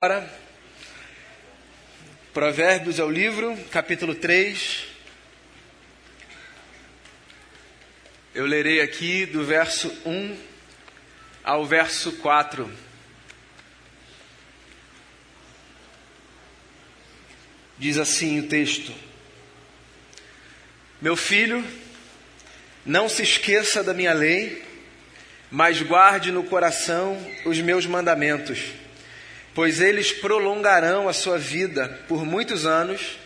Agora, 0.00 0.32
Provérbios 2.32 3.00
é 3.00 3.02
o 3.02 3.10
livro, 3.10 3.56
capítulo 3.72 4.14
3. 4.14 4.84
Eu 8.32 8.46
lerei 8.46 8.80
aqui 8.80 9.26
do 9.26 9.44
verso 9.44 9.88
1 10.06 10.38
ao 11.42 11.66
verso 11.66 12.12
4. 12.18 12.72
Diz 17.76 17.98
assim 17.98 18.38
o 18.38 18.46
texto: 18.46 18.94
Meu 21.02 21.16
filho, 21.16 21.66
não 22.86 23.08
se 23.08 23.24
esqueça 23.24 23.82
da 23.82 23.92
minha 23.92 24.12
lei, 24.12 24.64
mas 25.50 25.82
guarde 25.82 26.30
no 26.30 26.44
coração 26.44 27.18
os 27.44 27.58
meus 27.58 27.84
mandamentos 27.84 28.60
pois 29.58 29.80
eles 29.80 30.12
prolongarão 30.12 31.08
a 31.08 31.12
sua 31.12 31.36
vida 31.36 31.88
por 32.06 32.24
muitos 32.24 32.64
anos 32.64 33.18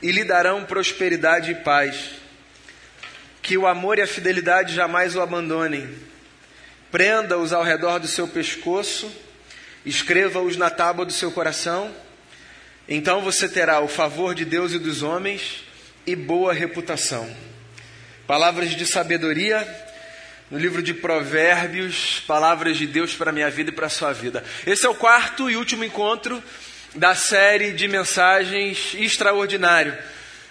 e 0.00 0.10
lhe 0.10 0.24
darão 0.24 0.64
prosperidade 0.64 1.50
e 1.50 1.54
paz. 1.56 2.12
Que 3.42 3.58
o 3.58 3.66
amor 3.66 3.98
e 3.98 4.00
a 4.00 4.06
fidelidade 4.06 4.74
jamais 4.74 5.14
o 5.14 5.20
abandonem. 5.20 5.86
Prenda-os 6.90 7.52
ao 7.52 7.62
redor 7.62 7.98
do 7.98 8.08
seu 8.08 8.26
pescoço, 8.26 9.14
escreva-os 9.84 10.56
na 10.56 10.70
tábua 10.70 11.04
do 11.04 11.12
seu 11.12 11.30
coração. 11.30 11.94
Então 12.88 13.20
você 13.20 13.46
terá 13.46 13.78
o 13.80 13.86
favor 13.86 14.34
de 14.34 14.46
Deus 14.46 14.72
e 14.72 14.78
dos 14.78 15.02
homens 15.02 15.62
e 16.06 16.16
boa 16.16 16.54
reputação. 16.54 17.30
Palavras 18.26 18.70
de 18.70 18.86
sabedoria 18.86 19.68
no 20.50 20.58
livro 20.58 20.80
de 20.80 20.94
Provérbios, 20.94 22.22
palavras 22.26 22.76
de 22.76 22.86
Deus 22.86 23.14
para 23.14 23.30
a 23.30 23.32
minha 23.32 23.50
vida 23.50 23.70
e 23.70 23.72
para 23.72 23.86
a 23.86 23.90
sua 23.90 24.12
vida. 24.12 24.44
Esse 24.64 24.86
é 24.86 24.88
o 24.88 24.94
quarto 24.94 25.50
e 25.50 25.56
último 25.56 25.82
encontro 25.82 26.42
da 26.94 27.14
série 27.14 27.72
de 27.72 27.88
mensagens 27.88 28.94
extraordinário. 28.94 29.96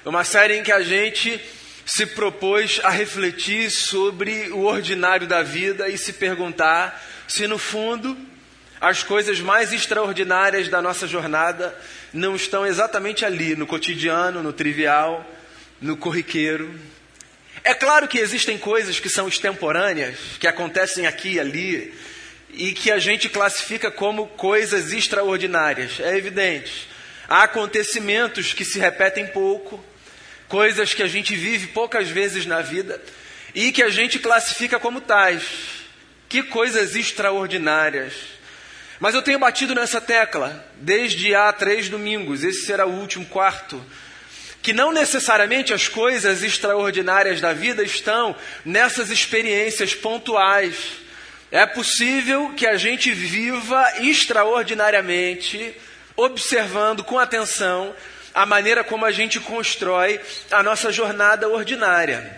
Uma 0.04 0.24
série 0.24 0.58
em 0.58 0.64
que 0.64 0.72
a 0.72 0.82
gente 0.82 1.40
se 1.86 2.06
propôs 2.06 2.82
a 2.84 2.90
refletir 2.90 3.72
sobre 3.72 4.50
o 4.52 4.66
ordinário 4.66 5.28
da 5.28 5.42
vida 5.44 5.88
e 5.88 5.98
se 5.98 6.14
perguntar 6.14 7.02
se 7.28 7.48
no 7.48 7.58
fundo 7.58 8.18
as 8.82 9.02
coisas 9.02 9.40
mais 9.40 9.72
extraordinárias 9.72 10.68
da 10.68 10.82
nossa 10.82 11.08
jornada 11.08 11.76
não 12.14 12.36
estão 12.36 12.66
exatamente 12.66 13.24
ali, 13.24 13.56
no 13.56 13.66
cotidiano, 13.66 14.44
no 14.44 14.52
trivial, 14.52 15.26
no 15.82 15.96
corriqueiro, 15.96 16.78
é 17.66 17.74
claro 17.74 18.08
que 18.08 18.20
existem 18.20 18.60
coisas 18.60 19.00
que 19.00 19.10
são 19.10 19.28
extemporâneas, 19.28 20.18
que 20.40 20.48
acontecem 20.48 21.08
aqui 21.08 21.34
e 21.34 21.40
ali, 21.40 21.94
e 22.54 22.72
que 22.74 22.92
a 22.92 23.00
gente 23.00 23.28
classifica 23.28 23.90
como 23.90 24.28
coisas 24.28 24.94
extraordinárias. 24.94 26.00
É 26.00 26.16
evidente. 26.16 26.88
Há 27.28 27.42
acontecimentos 27.44 28.54
que 28.54 28.64
se 28.64 28.78
repetem 28.78 29.26
pouco, 29.26 29.84
coisas 30.48 30.94
que 30.94 31.02
a 31.02 31.08
gente 31.08 31.36
vive 31.36 31.68
poucas 31.68 32.08
vezes 32.08 32.46
na 32.46 32.62
vida, 32.62 33.02
e 33.56 33.72
que 33.72 33.82
a 33.82 33.90
gente 33.90 34.20
classifica 34.20 34.80
como 34.80 35.02
tais. 35.02 35.44
Que 36.30 36.44
coisas 36.44 36.96
extraordinárias. 36.96 38.14
Mas 39.00 39.16
eu 39.16 39.24
tenho 39.24 39.40
batido 39.40 39.74
nessa 39.74 40.00
tecla 40.00 40.64
desde 40.76 41.34
há 41.34 41.52
três 41.52 41.90
domingos, 41.90 42.44
esse 42.44 42.64
será 42.66 42.86
o 42.86 43.00
último 43.00 43.26
quarto 43.26 43.84
que 44.66 44.74
não 44.74 44.92
necessariamente 44.92 45.76
as 45.76 45.88
coisas 45.88 46.42
extraordinárias 46.42 47.40
da 47.40 47.54
vida 47.54 47.84
estão 47.84 48.36
nessas 48.66 49.12
experiências 49.12 49.94
pontuais. 49.94 50.76
É 51.52 51.68
possível 51.68 52.52
que 52.58 52.66
a 52.66 52.76
gente 52.76 53.12
viva 53.12 53.88
extraordinariamente, 54.00 55.72
observando 56.16 57.04
com 57.04 57.20
atenção 57.20 57.96
a 58.34 58.44
maneira 58.44 58.84
como 58.84 59.06
a 59.06 59.12
gente 59.12 59.40
constrói 59.40 60.20
a 60.50 60.64
nossa 60.64 60.92
jornada 60.92 61.48
ordinária. 61.48 62.36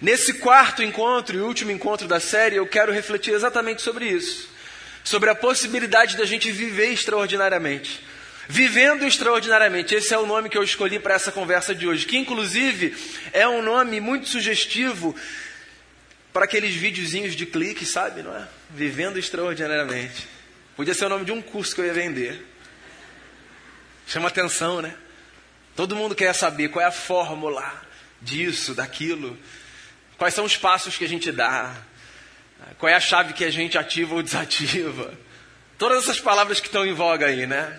Nesse 0.00 0.34
quarto 0.34 0.82
encontro 0.82 1.38
e 1.38 1.40
último 1.40 1.70
encontro 1.70 2.08
da 2.08 2.18
série, 2.18 2.56
eu 2.56 2.66
quero 2.66 2.90
refletir 2.90 3.32
exatamente 3.32 3.80
sobre 3.80 4.06
isso. 4.06 4.48
Sobre 5.04 5.30
a 5.30 5.36
possibilidade 5.36 6.16
da 6.16 6.24
gente 6.24 6.50
viver 6.50 6.92
extraordinariamente. 6.92 8.10
Vivendo 8.48 9.06
extraordinariamente, 9.06 9.94
esse 9.94 10.12
é 10.12 10.18
o 10.18 10.26
nome 10.26 10.48
que 10.48 10.58
eu 10.58 10.62
escolhi 10.62 10.98
para 10.98 11.14
essa 11.14 11.30
conversa 11.30 11.74
de 11.74 11.86
hoje, 11.86 12.06
que 12.06 12.16
inclusive 12.16 12.94
é 13.32 13.46
um 13.46 13.62
nome 13.62 14.00
muito 14.00 14.28
sugestivo 14.28 15.14
para 16.32 16.44
aqueles 16.44 16.74
videozinhos 16.74 17.36
de 17.36 17.46
clique, 17.46 17.86
sabe, 17.86 18.22
não 18.22 18.34
é? 18.34 18.48
Vivendo 18.70 19.18
extraordinariamente. 19.18 20.26
Podia 20.74 20.94
ser 20.94 21.04
o 21.06 21.08
nome 21.08 21.24
de 21.24 21.32
um 21.32 21.40
curso 21.40 21.74
que 21.74 21.80
eu 21.80 21.86
ia 21.86 21.92
vender. 21.92 22.44
Chama 24.06 24.28
atenção, 24.28 24.82
né? 24.82 24.94
Todo 25.76 25.94
mundo 25.94 26.14
quer 26.14 26.34
saber 26.34 26.68
qual 26.68 26.82
é 26.82 26.88
a 26.88 26.92
fórmula 26.92 27.82
disso, 28.20 28.74
daquilo. 28.74 29.38
Quais 30.18 30.34
são 30.34 30.44
os 30.44 30.56
passos 30.56 30.96
que 30.96 31.04
a 31.04 31.08
gente 31.08 31.30
dá? 31.30 31.74
Qual 32.78 32.90
é 32.90 32.94
a 32.94 33.00
chave 33.00 33.32
que 33.34 33.44
a 33.44 33.50
gente 33.50 33.78
ativa 33.78 34.14
ou 34.14 34.22
desativa? 34.22 35.12
Todas 35.78 36.04
essas 36.04 36.20
palavras 36.20 36.60
que 36.60 36.66
estão 36.66 36.84
em 36.86 36.92
voga 36.92 37.26
aí, 37.26 37.46
né? 37.46 37.78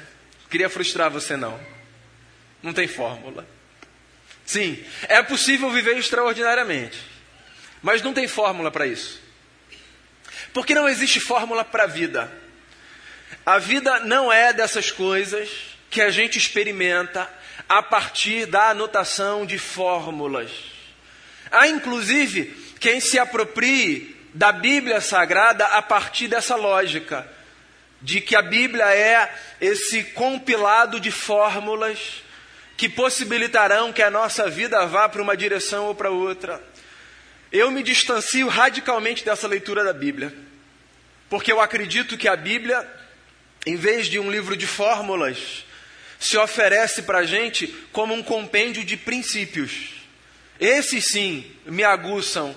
Queria 0.54 0.70
frustrar 0.70 1.10
você, 1.10 1.36
não. 1.36 1.60
Não 2.62 2.74
tem 2.74 2.88
fórmula. 2.88 3.44
Sim, 4.46 4.86
é 5.10 5.20
possível 5.24 5.72
viver 5.72 5.98
extraordinariamente, 5.98 7.00
mas 7.82 8.04
não 8.04 8.14
tem 8.14 8.28
fórmula 8.28 8.70
para 8.70 8.86
isso. 8.86 9.20
Porque 10.54 10.76
não 10.76 10.88
existe 10.88 11.20
fórmula 11.20 11.66
para 11.66 11.86
a 11.86 11.88
vida. 11.88 12.32
A 13.44 13.58
vida 13.58 14.02
não 14.02 14.32
é 14.32 14.54
dessas 14.54 14.92
coisas 14.92 15.50
que 15.90 16.04
a 16.04 16.12
gente 16.12 16.38
experimenta 16.38 17.28
a 17.68 17.82
partir 17.82 18.46
da 18.46 18.70
anotação 18.70 19.48
de 19.48 19.58
fórmulas. 19.58 20.52
Há 21.50 21.68
inclusive 21.68 22.56
quem 22.80 23.00
se 23.00 23.18
aproprie 23.18 24.16
da 24.36 24.52
Bíblia 24.52 25.02
Sagrada 25.02 25.66
a 25.66 25.82
partir 25.82 26.28
dessa 26.28 26.56
lógica 26.56 27.28
de 28.04 28.20
que 28.20 28.36
a 28.36 28.42
Bíblia 28.42 28.86
é 28.94 29.34
esse 29.62 30.04
compilado 30.04 31.00
de 31.00 31.10
fórmulas 31.10 32.22
que 32.76 32.90
possibilitarão 32.90 33.94
que 33.94 34.02
a 34.02 34.12
nossa 34.12 34.50
vida 34.50 34.86
vá 34.86 35.08
para 35.08 35.22
uma 35.22 35.38
direção 35.38 35.86
ou 35.86 35.96
para 35.96 36.10
outra. 36.10 36.62
Eu 37.50 37.72
me 37.72 37.82
distancio 37.82 38.50
radicalmente 38.50 39.24
dessa 39.24 39.48
leitura 39.48 39.86
da 39.86 39.94
Bíblia, 39.94 40.34
porque 41.30 41.52
eu 41.52 41.62
acredito 41.62 42.18
que 42.18 42.28
a 42.28 42.36
Bíblia, 42.36 42.86
em 43.66 43.78
vez 43.78 44.08
de 44.08 44.20
um 44.20 44.30
livro 44.30 44.58
de 44.58 44.68
fórmulas, 44.68 45.66
se 46.20 46.38
oferece 46.38 47.04
para 47.04 47.20
a 47.20 47.26
gente 47.26 47.68
como 47.94 48.14
um 48.14 48.22
compêndio 48.22 48.84
de 48.84 48.98
princípios. 48.98 50.04
Esses 50.60 51.06
sim 51.06 51.50
me 51.66 51.84
aguçam, 51.86 52.54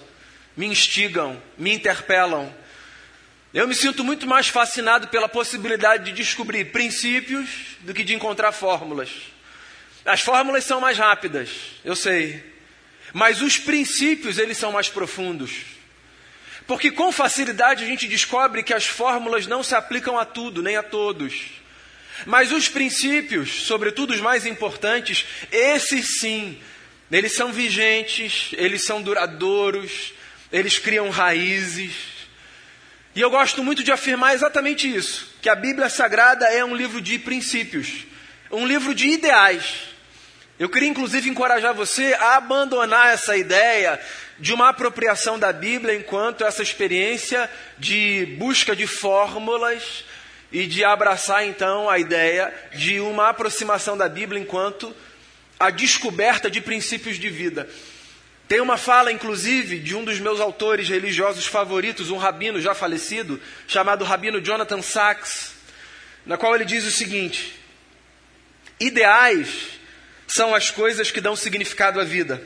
me 0.57 0.67
instigam, 0.67 1.41
me 1.57 1.73
interpelam 1.73 2.53
eu 3.57 3.67
me 3.67 3.75
sinto 3.75 4.05
muito 4.05 4.27
mais 4.27 4.49
fascinado 4.49 5.09
pela 5.09 5.31
possibilidade 5.31 6.05
de 6.05 6.13
descobrir 6.13 6.67
princípios 6.67 7.49
do 7.81 7.95
que 7.95 8.05
de 8.05 8.15
encontrar 8.15 8.53
fórmulas. 8.53 9.09
As 10.05 10.21
fórmulas 10.21 10.63
são 10.63 10.79
mais 10.79 10.99
rápidas, 10.99 11.49
eu 11.83 11.97
sei. 11.97 12.45
Mas 13.15 13.41
os 13.41 13.57
princípios, 13.57 14.37
eles 14.37 14.59
são 14.59 14.73
mais 14.73 14.91
profundos. 14.91 15.53
Porque 16.67 16.91
com 16.91 17.11
facilidade 17.11 17.83
a 17.83 17.87
gente 17.87 18.07
descobre 18.07 18.63
que 18.63 18.75
as 18.75 18.85
fórmulas 18.85 19.47
não 19.47 19.63
se 19.63 19.75
aplicam 19.75 20.19
a 20.19 20.27
tudo, 20.27 20.63
nem 20.63 20.77
a 20.77 20.83
todos. 20.83 21.33
Mas 22.27 22.53
os 22.53 22.69
princípios, 22.69 23.63
sobretudo 23.63 24.13
os 24.13 24.21
mais 24.21 24.45
importantes, 24.45 25.25
esses 25.51 26.21
sim, 26.21 26.61
eles 27.11 27.33
são 27.33 27.51
vigentes, 27.55 28.51
eles 28.53 28.85
são 28.85 29.01
duradouros, 29.01 30.13
eles 30.53 30.79
criam 30.79 31.09
raízes. 31.09 32.16
E 33.17 33.21
eu 33.23 33.31
gosto 33.31 33.65
muito 33.65 33.83
de 33.83 33.91
afirmar 33.91 34.35
exatamente 34.35 34.95
isso: 34.95 35.35
que 35.41 35.49
a 35.49 35.55
Bíblia 35.55 35.89
Sagrada 35.89 36.45
é 36.53 36.63
um 36.63 36.77
livro 36.77 37.01
de 37.01 37.19
princípios, 37.19 38.05
um 38.51 38.67
livro 38.67 38.95
de 38.95 39.09
ideais. 39.09 39.65
Eu 40.59 40.69
queria 40.69 40.91
inclusive 40.91 41.31
encorajar 41.31 41.73
você 41.73 42.15
a 42.21 42.37
abandonar 42.37 43.09
essa 43.09 43.35
ideia 43.35 43.99
de 44.39 44.53
uma 44.53 44.69
apropriação 44.69 45.39
da 45.39 45.51
Bíblia 45.51 45.95
enquanto 45.95 46.45
essa 46.45 46.63
experiência 46.63 47.51
de 47.79 48.37
busca 48.39 48.77
de 48.77 48.87
fórmulas 48.87 50.05
e 50.53 50.67
de 50.67 50.85
abraçar 50.85 51.43
então 51.47 51.89
a 51.89 51.99
ideia 51.99 52.53
de 52.75 53.01
uma 53.01 53.31
aproximação 53.31 53.97
da 53.97 54.11
Bíblia 54.11 54.41
enquanto 54.41 54.95
a 55.59 55.71
descoberta 55.71 56.51
de 56.51 56.61
princípios 56.61 57.19
de 57.19 57.31
vida. 57.31 57.67
Tem 58.49 58.61
uma 58.61 58.77
fala, 58.77 59.11
inclusive, 59.11 59.81
de 59.81 59.97
um 59.97 60.05
dos 60.05 60.21
meus 60.21 60.41
autores 60.41 60.89
religiosos 60.89 61.47
favoritos, 61.47 62.11
um 62.11 62.17
rabino 62.17 62.61
já 62.61 62.75
falecido, 62.75 63.41
chamado 63.67 64.05
Rabino 64.05 64.41
Jonathan 64.41 64.83
Sachs, 64.83 65.53
na 66.25 66.37
qual 66.37 66.55
ele 66.55 66.65
diz 66.65 66.85
o 66.85 66.91
seguinte: 66.93 67.59
Ideais 68.79 69.81
são 70.29 70.55
as 70.55 70.71
coisas 70.71 71.11
que 71.11 71.21
dão 71.21 71.35
significado 71.35 72.01
à 72.01 72.05
vida. 72.05 72.41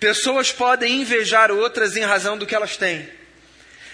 Pessoas 0.00 0.50
podem 0.50 1.00
invejar 1.02 1.52
outras 1.52 1.96
em 1.96 2.02
razão 2.02 2.36
do 2.36 2.44
que 2.44 2.54
elas 2.54 2.76
têm, 2.76 3.08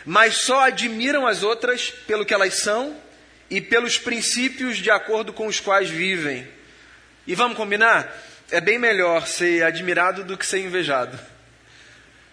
mas 0.06 0.38
só 0.38 0.61
admiram 0.61 1.26
as 1.26 1.43
outras 1.43 1.90
pelo 2.06 2.25
que 2.25 2.32
elas 2.32 2.55
são 2.55 2.96
e 3.50 3.61
pelos 3.61 3.99
princípios 3.99 4.79
de 4.79 4.90
acordo 4.90 5.35
com 5.35 5.46
os 5.46 5.61
quais 5.61 5.90
vivem. 5.90 6.49
E 7.26 7.35
vamos 7.35 7.58
combinar? 7.58 8.11
É 8.50 8.60
bem 8.60 8.78
melhor 8.78 9.26
ser 9.26 9.62
admirado 9.62 10.24
do 10.24 10.36
que 10.36 10.46
ser 10.46 10.60
invejado. 10.60 11.18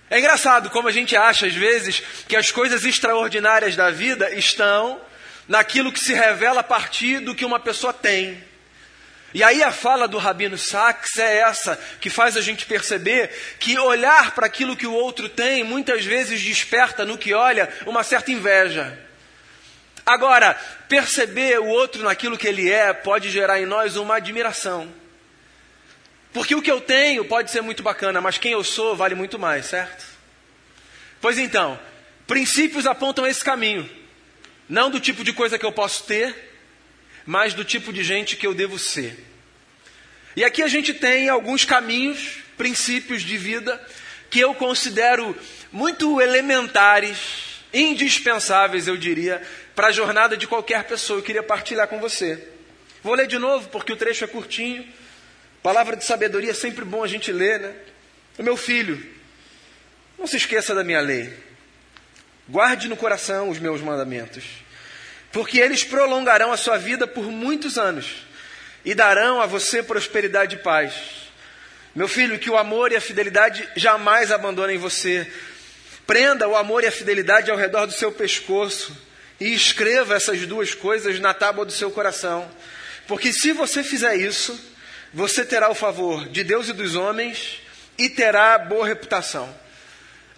É 0.10 0.20
engraçado 0.20 0.70
como 0.70 0.88
a 0.88 0.92
gente 0.92 1.16
acha, 1.16 1.48
às 1.48 1.54
vezes, 1.54 2.02
que 2.28 2.36
as 2.36 2.52
coisas 2.52 2.86
extraordinárias 2.86 3.76
da 3.76 3.92
vida 3.92 4.34
estão 4.34 5.02
naquilo 5.48 5.92
que 5.92 6.00
se 6.00 6.14
revela 6.14 6.62
a 6.62 6.64
partir 6.64 7.20
do 7.20 7.36
que 7.36 7.44
uma 7.44 7.60
pessoa 7.60 7.92
tem. 7.92 8.42
E 9.34 9.44
aí 9.44 9.62
a 9.62 9.72
fala 9.72 10.08
do 10.08 10.18
Rabino 10.18 10.58
Sachs 10.58 11.18
é 11.18 11.40
essa, 11.40 11.78
que 12.00 12.10
faz 12.10 12.38
a 12.38 12.42
gente 12.42 12.66
perceber 12.66 13.30
que 13.60 13.78
olhar 13.78 14.32
para 14.32 14.46
aquilo 14.46 14.78
que 14.78 14.88
o 14.88 14.94
outro 14.94 15.28
tem 15.28 15.62
muitas 15.64 16.06
vezes 16.06 16.42
desperta 16.42 17.04
no 17.04 17.18
que 17.18 17.34
olha 17.34 17.68
uma 17.86 18.04
certa 18.04 18.32
inveja. 18.32 18.98
Agora, 20.06 20.54
perceber 20.88 21.60
o 21.60 21.66
outro 21.66 22.04
naquilo 22.04 22.38
que 22.38 22.48
ele 22.48 22.72
é 22.72 22.94
pode 22.94 23.30
gerar 23.30 23.60
em 23.60 23.66
nós 23.66 23.98
uma 23.98 24.16
admiração. 24.16 24.90
Porque 26.36 26.54
o 26.54 26.62
que 26.62 26.70
eu 26.70 26.82
tenho 26.82 27.24
pode 27.24 27.50
ser 27.50 27.62
muito 27.62 27.82
bacana, 27.82 28.20
mas 28.20 28.38
quem 28.38 28.52
eu 28.52 28.62
sou 28.62 28.94
vale 28.94 29.16
muito 29.16 29.40
mais, 29.40 29.68
certo? 29.68 30.06
Pois 31.22 31.38
então, 31.38 31.80
princípios 32.28 32.86
apontam 32.86 33.26
esse 33.26 33.42
caminho. 33.42 33.90
Não 34.68 34.92
do 34.92 35.00
tipo 35.00 35.24
de 35.24 35.32
coisa 35.32 35.58
que 35.58 35.66
eu 35.66 35.72
posso 35.72 36.04
ter, 36.04 36.36
mas 37.26 37.54
do 37.54 37.64
tipo 37.64 37.94
de 37.94 38.04
gente 38.04 38.36
que 38.36 38.46
eu 38.46 38.54
devo 38.54 38.78
ser. 38.78 39.18
E 40.36 40.44
aqui 40.44 40.62
a 40.62 40.68
gente 40.68 40.94
tem 40.94 41.30
alguns 41.30 41.64
caminhos, 41.64 42.40
princípios 42.58 43.22
de 43.22 43.38
vida 43.38 43.82
que 44.30 44.42
eu 44.42 44.54
considero 44.54 45.34
muito 45.72 46.20
elementares, 46.20 47.64
indispensáveis, 47.74 48.90
eu 48.90 48.98
diria, 48.98 49.42
para 49.74 49.88
a 49.88 49.92
jornada 49.94 50.36
de 50.36 50.48
qualquer 50.48 50.84
pessoa. 50.84 51.20
Eu 51.20 51.24
queria 51.24 51.44
partilhar 51.44 51.88
com 51.88 52.02
você. 52.02 52.46
Vou 53.02 53.14
ler 53.14 53.26
de 53.26 53.40
novo, 53.40 53.70
porque 53.70 53.94
o 53.94 53.96
trecho 53.96 54.26
é 54.26 54.28
curtinho. 54.28 54.86
Palavra 55.66 55.96
de 55.96 56.06
sabedoria 56.06 56.52
é 56.52 56.54
sempre 56.54 56.86
bom 56.86 57.04
a 57.04 57.08
gente 57.08 57.32
ler, 57.32 57.60
né? 57.60 57.74
O 58.38 58.44
meu 58.44 58.56
filho, 58.56 59.04
não 60.16 60.28
se 60.28 60.38
esqueça 60.38 60.76
da 60.76 60.84
minha 60.84 61.02
lei. 61.02 61.34
Guarde 62.48 62.88
no 62.88 62.96
coração 62.96 63.50
os 63.50 63.58
meus 63.58 63.82
mandamentos 63.82 64.44
porque 65.32 65.60
eles 65.60 65.84
prolongarão 65.84 66.54
a 66.54 66.56
sua 66.56 66.78
vida 66.78 67.08
por 67.08 67.26
muitos 67.26 67.80
anos 67.80 68.26
e 68.86 68.94
darão 68.94 69.42
a 69.42 69.48
você 69.48 69.82
prosperidade 69.82 70.56
e 70.56 70.60
paz. 70.60 70.94
Meu 71.96 72.08
filho, 72.08 72.38
que 72.38 72.50
o 72.50 72.58
amor 72.58 72.92
e 72.92 72.96
a 72.96 73.02
fidelidade 73.02 73.68
jamais 73.76 74.32
abandonem 74.32 74.78
você. 74.78 75.28
Prenda 76.06 76.48
o 76.48 76.56
amor 76.56 76.84
e 76.84 76.88
a 76.88 76.92
fidelidade 76.92 77.50
ao 77.50 77.58
redor 77.58 77.88
do 77.88 77.92
seu 77.92 78.12
pescoço 78.12 78.96
e 79.38 79.52
escreva 79.52 80.16
essas 80.16 80.46
duas 80.46 80.76
coisas 80.76 81.20
na 81.20 81.34
tábua 81.34 81.66
do 81.66 81.72
seu 81.72 81.90
coração. 81.90 82.50
Porque 83.08 83.34
se 83.34 83.52
você 83.52 83.84
fizer 83.84 84.16
isso, 84.16 84.58
você 85.16 85.46
terá 85.46 85.70
o 85.70 85.74
favor 85.74 86.28
de 86.28 86.44
Deus 86.44 86.68
e 86.68 86.74
dos 86.74 86.94
homens 86.94 87.62
e 87.98 88.10
terá 88.10 88.60
boa 88.60 88.86
reputação. 88.86 89.50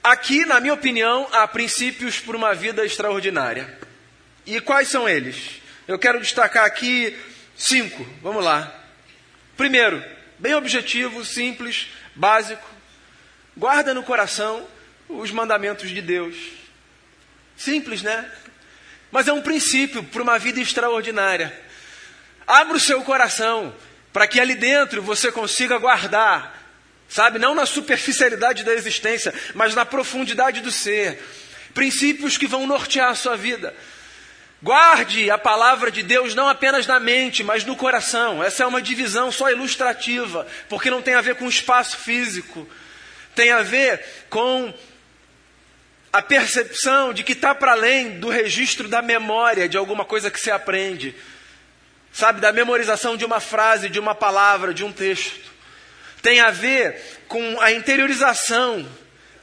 Aqui, 0.03 0.45
na 0.45 0.59
minha 0.59 0.75
opinião, 0.75 1.27
há 1.31 1.47
princípios 1.47 2.19
para 2.19 2.37
uma 2.37 2.53
vida 2.53 2.85
extraordinária. 2.85 3.75
E 4.45 4.61
quais 4.61 4.87
são 4.87 5.09
eles? 5.09 5.59
Eu 5.87 5.97
quero 5.97 6.19
destacar 6.19 6.63
aqui 6.63 7.17
cinco. 7.57 8.07
Vamos 8.21 8.45
lá. 8.45 8.71
Primeiro, 9.57 10.03
bem 10.37 10.53
objetivo, 10.53 11.25
simples, 11.25 11.87
básico. 12.13 12.69
Guarda 13.57 13.95
no 13.95 14.03
coração 14.03 14.67
os 15.09 15.31
mandamentos 15.31 15.89
de 15.89 16.03
Deus. 16.03 16.35
Simples, 17.57 18.03
né? 18.03 18.31
Mas 19.09 19.27
é 19.27 19.33
um 19.33 19.41
princípio 19.41 20.03
para 20.03 20.21
uma 20.21 20.37
vida 20.37 20.59
extraordinária. 20.61 21.51
Abra 22.45 22.77
o 22.77 22.79
seu 22.79 23.01
coração 23.01 23.73
para 24.17 24.25
que 24.25 24.39
ali 24.39 24.55
dentro 24.55 24.99
você 24.99 25.31
consiga 25.31 25.77
guardar, 25.77 26.59
sabe, 27.07 27.37
não 27.37 27.53
na 27.53 27.67
superficialidade 27.67 28.63
da 28.63 28.73
existência, 28.73 29.31
mas 29.53 29.75
na 29.75 29.85
profundidade 29.85 30.59
do 30.59 30.71
ser, 30.71 31.23
princípios 31.71 32.35
que 32.35 32.47
vão 32.47 32.65
nortear 32.65 33.11
a 33.11 33.15
sua 33.15 33.37
vida. 33.37 33.75
Guarde 34.59 35.29
a 35.29 35.37
palavra 35.37 35.91
de 35.91 36.01
Deus 36.01 36.33
não 36.33 36.49
apenas 36.49 36.87
na 36.87 36.99
mente, 36.99 37.43
mas 37.43 37.63
no 37.63 37.75
coração. 37.75 38.43
Essa 38.43 38.63
é 38.63 38.65
uma 38.65 38.81
divisão 38.81 39.31
só 39.31 39.51
ilustrativa, 39.51 40.47
porque 40.67 40.89
não 40.89 41.03
tem 41.03 41.13
a 41.13 41.21
ver 41.21 41.35
com 41.35 41.47
espaço 41.47 41.97
físico. 41.97 42.67
Tem 43.35 43.51
a 43.51 43.61
ver 43.61 44.03
com 44.31 44.73
a 46.11 46.23
percepção 46.23 47.13
de 47.13 47.23
que 47.23 47.33
está 47.33 47.53
para 47.53 47.73
além 47.73 48.19
do 48.19 48.29
registro 48.29 48.87
da 48.87 48.99
memória 49.03 49.69
de 49.69 49.77
alguma 49.77 50.03
coisa 50.03 50.31
que 50.31 50.39
se 50.39 50.49
aprende. 50.49 51.13
Sabe, 52.17 52.41
da 52.41 52.51
memorização 52.51 53.15
de 53.15 53.23
uma 53.23 53.39
frase, 53.39 53.89
de 53.89 53.99
uma 53.99 54.15
palavra, 54.15 54.73
de 54.73 54.83
um 54.83 54.91
texto. 54.91 55.51
Tem 56.19 56.39
a 56.39 56.49
ver 56.49 56.99
com 57.27 57.61
a 57.61 57.71
interiorização 57.71 58.87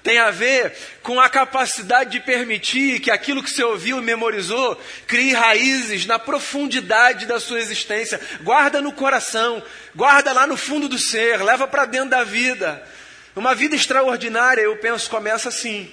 tem 0.03 0.19
a 0.19 0.31
ver 0.31 0.77
com 1.03 1.19
a 1.19 1.31
capacidade 1.31 2.11
de 2.11 2.21
permitir 2.21 3.01
que 3.01 3.11
aquilo 3.11 3.43
que 3.43 3.49
você 3.49 3.65
ouviu 3.65 3.97
e 3.97 4.03
memorizou 4.03 4.79
crie 5.07 5.33
raízes 5.33 6.05
na 6.05 6.19
profundidade 6.19 7.25
da 7.25 7.41
sua 7.41 7.59
existência. 7.59 8.21
Guarda 8.43 8.83
no 8.83 8.93
coração, 8.93 9.63
guarda 9.95 10.31
lá 10.35 10.47
no 10.47 10.59
fundo 10.59 10.91
do 10.91 10.99
ser, 10.99 11.43
leva 11.43 11.67
para 11.67 11.87
dentro 11.87 12.11
da 12.11 12.23
vida. 12.23 12.87
Uma 13.35 13.55
vida 13.55 13.75
extraordinária, 13.75 14.61
eu 14.61 14.77
penso, 14.77 15.09
começa 15.09 15.49
assim, 15.49 15.91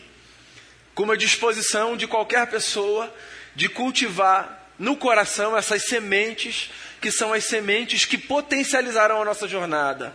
com 0.93 1.03
uma 1.03 1.15
disposição 1.15 1.95
de 1.95 2.05
qualquer 2.05 2.47
pessoa 2.47 3.15
de 3.55 3.69
cultivar 3.69 4.60
no 4.81 4.97
coração 4.97 5.55
essas 5.55 5.83
sementes 5.85 6.71
que 6.99 7.11
são 7.11 7.31
as 7.31 7.45
sementes 7.45 8.03
que 8.03 8.17
potencializarão 8.17 9.21
a 9.21 9.25
nossa 9.25 9.47
jornada. 9.47 10.11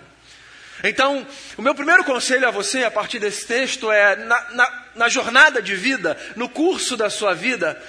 Então, 0.83 1.25
o 1.57 1.63
meu 1.63 1.73
primeiro 1.73 2.03
conselho 2.03 2.49
a 2.49 2.51
você, 2.51 2.83
a 2.83 2.91
partir 2.91 3.21
desse 3.21 3.47
texto, 3.47 3.91
é: 3.93 4.17
na, 4.17 4.51
na, 4.51 4.85
na, 4.97 5.09
jornada 5.09 5.63
de 5.63 5.77
vida, 5.77 6.19
no 6.35 6.49
curso 6.49 6.97
da 6.97 7.09
sua 7.09 7.33
vida, 7.33 7.81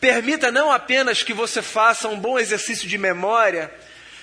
permita 0.00 0.50
não 0.50 0.72
apenas 0.72 1.22
que 1.22 1.32
você 1.32 1.62
faça 1.62 2.08
um 2.08 2.18
bom 2.18 2.36
exercício 2.36 2.88
de 2.88 2.98
memória, 2.98 3.70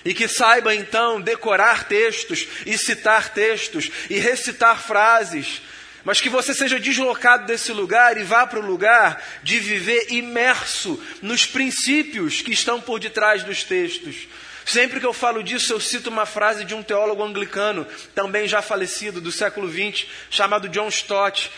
e 0.03 0.13
que 0.13 0.27
saiba 0.27 0.75
então 0.75 1.21
decorar 1.21 1.85
textos 1.85 2.45
e 2.65 2.77
citar 2.77 3.29
textos 3.29 3.89
e 4.09 4.19
recitar 4.19 4.81
frases, 4.83 5.61
mas 6.03 6.19
que 6.19 6.29
você 6.29 6.53
seja 6.53 6.79
deslocado 6.79 7.45
desse 7.45 7.71
lugar 7.71 8.17
e 8.17 8.23
vá 8.23 8.45
para 8.47 8.59
o 8.59 8.65
lugar 8.65 9.23
de 9.43 9.59
viver 9.59 10.07
imerso 10.11 11.01
nos 11.21 11.45
princípios 11.45 12.41
que 12.41 12.51
estão 12.51 12.81
por 12.81 12.99
detrás 12.99 13.43
dos 13.43 13.63
textos. 13.63 14.27
Sempre 14.65 14.99
que 14.99 15.05
eu 15.05 15.13
falo 15.13 15.43
disso, 15.43 15.73
eu 15.73 15.79
cito 15.79 16.09
uma 16.09 16.25
frase 16.25 16.63
de 16.63 16.73
um 16.73 16.83
teólogo 16.83 17.23
anglicano, 17.23 17.85
também 18.13 18.47
já 18.47 18.61
falecido, 18.61 19.19
do 19.19 19.31
século 19.31 19.69
XX, 19.69 20.05
chamado 20.29 20.69
John 20.69 20.87
Stott, 20.87 21.51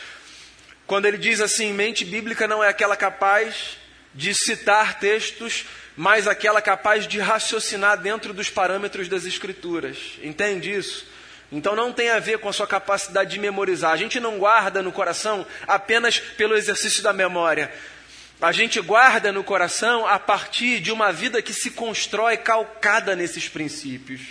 quando 0.88 1.05
ele 1.05 1.17
diz 1.17 1.41
assim: 1.41 1.73
mente 1.73 2.05
bíblica 2.05 2.47
não 2.47 2.63
é 2.63 2.69
aquela 2.69 2.95
capaz 2.95 3.77
de 4.13 4.33
citar 4.33 5.00
textos, 5.00 5.65
mas 5.95 6.27
aquela 6.27 6.62
capaz 6.62 7.07
de 7.07 7.19
raciocinar 7.19 7.97
dentro 7.97 8.33
dos 8.33 8.50
parâmetros 8.50 9.07
das 9.07 9.25
Escrituras. 9.25 9.97
Entende 10.21 10.71
isso? 10.71 11.05
Então 11.53 11.75
não 11.75 11.93
tem 11.93 12.10
a 12.10 12.19
ver 12.19 12.39
com 12.39 12.50
a 12.50 12.53
sua 12.53 12.65
capacidade 12.65 13.29
de 13.29 13.39
memorizar. 13.39 13.91
A 13.91 13.98
gente 13.98 14.19
não 14.19 14.39
guarda 14.39 14.81
no 14.81 14.91
coração 14.91 15.45
apenas 15.67 16.17
pelo 16.19 16.57
exercício 16.57 17.03
da 17.03 17.13
memória, 17.13 17.72
a 18.41 18.51
gente 18.51 18.81
guarda 18.81 19.31
no 19.31 19.43
coração 19.43 20.05
a 20.05 20.19
partir 20.19 20.81
de 20.81 20.91
uma 20.91 21.13
vida 21.13 21.41
que 21.41 21.53
se 21.53 21.72
constrói 21.72 22.36
calcada 22.36 23.15
nesses 23.15 23.48
princípios. 23.48 24.22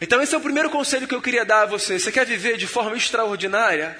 Então, 0.00 0.22
esse 0.22 0.32
é 0.34 0.38
o 0.38 0.40
primeiro 0.40 0.70
conselho 0.70 1.08
que 1.08 1.14
eu 1.14 1.22
queria 1.22 1.44
dar 1.44 1.62
a 1.62 1.66
você. 1.66 1.98
Você 1.98 2.12
quer 2.12 2.24
viver 2.24 2.56
de 2.56 2.68
forma 2.68 2.96
extraordinária? 2.96 3.98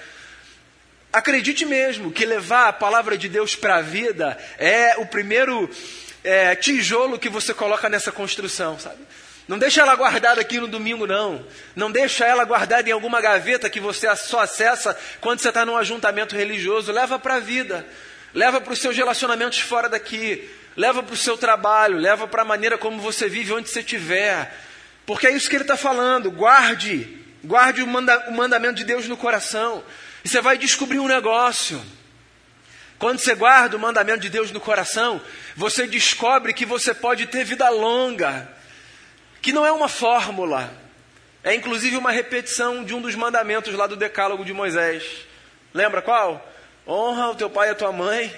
Acredite 1.12 1.64
mesmo 1.64 2.12
que 2.12 2.24
levar 2.24 2.68
a 2.68 2.72
palavra 2.72 3.18
de 3.18 3.28
Deus 3.28 3.56
para 3.56 3.76
a 3.76 3.82
vida 3.82 4.38
é 4.56 4.96
o 4.98 5.06
primeiro 5.06 5.68
é, 6.22 6.54
tijolo 6.54 7.18
que 7.18 7.28
você 7.28 7.52
coloca 7.52 7.88
nessa 7.88 8.12
construção, 8.12 8.78
sabe? 8.78 9.00
Não 9.48 9.58
deixa 9.58 9.80
ela 9.80 9.96
guardada 9.96 10.40
aqui 10.40 10.60
no 10.60 10.68
domingo, 10.68 11.06
não. 11.06 11.44
Não 11.74 11.90
deixa 11.90 12.24
ela 12.24 12.44
guardada 12.44 12.88
em 12.88 12.92
alguma 12.92 13.20
gaveta 13.20 13.70
que 13.70 13.80
você 13.80 14.14
só 14.14 14.40
acessa 14.40 14.96
quando 15.20 15.40
você 15.40 15.48
está 15.48 15.64
num 15.64 15.76
ajuntamento 15.76 16.36
religioso. 16.36 16.92
Leva 16.92 17.18
para 17.18 17.36
a 17.36 17.40
vida 17.40 17.84
leva 18.34 18.60
para 18.60 18.72
os 18.72 18.78
seus 18.78 18.96
relacionamentos 18.96 19.58
fora 19.60 19.88
daqui, 19.88 20.48
leva 20.76 21.02
para 21.02 21.14
o 21.14 21.16
seu 21.16 21.36
trabalho, 21.36 21.98
leva 21.98 22.26
para 22.26 22.42
a 22.42 22.44
maneira 22.44 22.76
como 22.78 23.00
você 23.00 23.28
vive 23.28 23.52
onde 23.52 23.68
você 23.68 23.80
estiver. 23.80 24.54
Porque 25.06 25.26
é 25.26 25.32
isso 25.32 25.48
que 25.48 25.56
ele 25.56 25.64
está 25.64 25.76
falando. 25.76 26.30
Guarde, 26.30 27.18
guarde 27.42 27.82
o, 27.82 27.86
manda, 27.86 28.28
o 28.28 28.32
mandamento 28.32 28.74
de 28.74 28.84
Deus 28.84 29.08
no 29.08 29.16
coração. 29.16 29.82
E 30.24 30.28
você 30.28 30.40
vai 30.40 30.58
descobrir 30.58 30.98
um 30.98 31.08
negócio. 31.08 31.82
Quando 32.98 33.18
você 33.18 33.34
guarda 33.34 33.76
o 33.76 33.80
mandamento 33.80 34.20
de 34.20 34.28
Deus 34.28 34.50
no 34.50 34.60
coração, 34.60 35.20
você 35.56 35.86
descobre 35.86 36.52
que 36.52 36.66
você 36.66 36.92
pode 36.92 37.26
ter 37.26 37.44
vida 37.44 37.68
longa, 37.68 38.48
que 39.48 39.52
não 39.54 39.64
é 39.64 39.72
uma 39.72 39.88
fórmula, 39.88 40.70
é 41.42 41.54
inclusive 41.54 41.96
uma 41.96 42.10
repetição 42.10 42.84
de 42.84 42.92
um 42.92 43.00
dos 43.00 43.14
mandamentos 43.14 43.72
lá 43.72 43.86
do 43.86 43.96
Decálogo 43.96 44.44
de 44.44 44.52
Moisés. 44.52 45.26
Lembra 45.72 46.02
qual? 46.02 46.46
Honra 46.86 47.30
o 47.30 47.34
teu 47.34 47.48
pai 47.48 47.68
e 47.68 47.70
a 47.70 47.74
tua 47.74 47.90
mãe, 47.90 48.30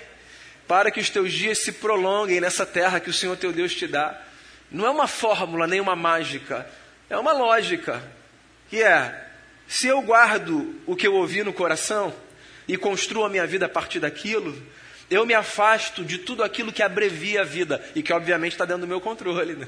para 0.68 0.88
que 0.88 1.00
os 1.00 1.10
teus 1.10 1.32
dias 1.32 1.64
se 1.64 1.72
prolonguem 1.72 2.40
nessa 2.40 2.64
terra 2.64 3.00
que 3.00 3.10
o 3.10 3.12
Senhor 3.12 3.36
teu 3.36 3.52
Deus 3.52 3.74
te 3.74 3.88
dá. 3.88 4.22
Não 4.70 4.86
é 4.86 4.90
uma 4.90 5.08
fórmula 5.08 5.66
nem 5.66 5.80
uma 5.80 5.96
mágica, 5.96 6.64
é 7.08 7.18
uma 7.18 7.32
lógica. 7.32 8.00
Que 8.68 8.80
é, 8.80 9.26
se 9.66 9.88
eu 9.88 10.00
guardo 10.02 10.80
o 10.86 10.94
que 10.94 11.08
eu 11.08 11.14
ouvi 11.14 11.42
no 11.42 11.52
coração 11.52 12.14
e 12.68 12.76
construo 12.76 13.24
a 13.24 13.28
minha 13.28 13.48
vida 13.48 13.66
a 13.66 13.68
partir 13.68 13.98
daquilo, 13.98 14.56
eu 15.10 15.26
me 15.26 15.34
afasto 15.34 16.04
de 16.04 16.18
tudo 16.18 16.44
aquilo 16.44 16.72
que 16.72 16.84
abrevia 16.84 17.40
a 17.40 17.44
vida 17.44 17.84
e 17.96 18.00
que 18.00 18.12
obviamente 18.12 18.52
está 18.52 18.64
dentro 18.64 18.82
do 18.82 18.86
meu 18.86 19.00
controle. 19.00 19.54
Né? 19.54 19.66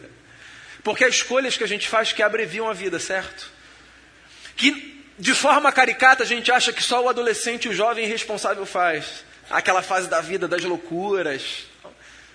Porque 0.83 1.05
as 1.05 1.15
escolhas 1.15 1.57
que 1.57 1.65
a 1.65 1.69
gente 1.69 1.89
faz 1.89 2.12
que 2.12 2.23
abreviam 2.23 2.69
a 2.69 2.73
vida, 2.73 2.99
certo? 2.99 3.51
Que 4.57 5.05
de 5.19 5.35
forma 5.35 5.71
caricata 5.71 6.25
a 6.25 6.27
gente 6.27 6.51
acha 6.51 6.73
que 6.73 6.83
só 6.83 7.03
o 7.05 7.09
adolescente 7.09 7.67
e 7.67 7.69
o 7.69 7.75
jovem 7.75 8.05
irresponsável 8.05 8.67
faz. 8.67 9.25
Aquela 9.51 9.83
fase 9.83 10.09
da 10.09 10.21
vida 10.21 10.49
das 10.49 10.62
loucuras. 10.65 11.65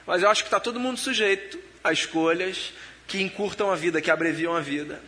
Mas 0.06 0.24
eu 0.24 0.30
acho 0.30 0.44
que 0.44 0.48
está 0.48 0.60
todo 0.60 0.80
mundo 0.80 0.98
sujeito 0.98 1.60
a 1.84 1.92
escolhas 1.92 2.72
que 3.08 3.22
encurtam 3.22 3.72
a 3.72 3.76
vida, 3.76 4.02
que 4.02 4.12
abreviam 4.12 4.56
a 4.56 4.62
vida. 4.62 5.02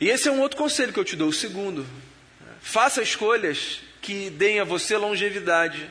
E 0.00 0.08
esse 0.08 0.28
é 0.28 0.32
um 0.32 0.40
outro 0.40 0.58
conselho 0.58 0.92
que 0.92 0.98
eu 0.98 1.04
te 1.04 1.16
dou, 1.16 1.28
o 1.28 1.32
segundo. 1.32 1.86
Faça 2.60 3.02
escolhas 3.02 3.80
que 4.00 4.30
deem 4.30 4.60
a 4.60 4.64
você 4.64 4.96
longevidade. 4.96 5.90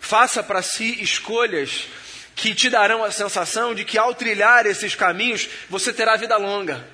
Faça 0.00 0.42
para 0.42 0.62
si 0.62 1.02
escolhas 1.02 1.86
que 2.34 2.54
te 2.54 2.68
darão 2.68 3.04
a 3.04 3.10
sensação 3.10 3.74
de 3.74 3.84
que 3.84 3.96
ao 3.96 4.14
trilhar 4.14 4.66
esses 4.66 4.94
caminhos 4.94 5.48
você 5.68 5.92
terá 5.92 6.16
vida 6.16 6.36
longa. 6.36 6.84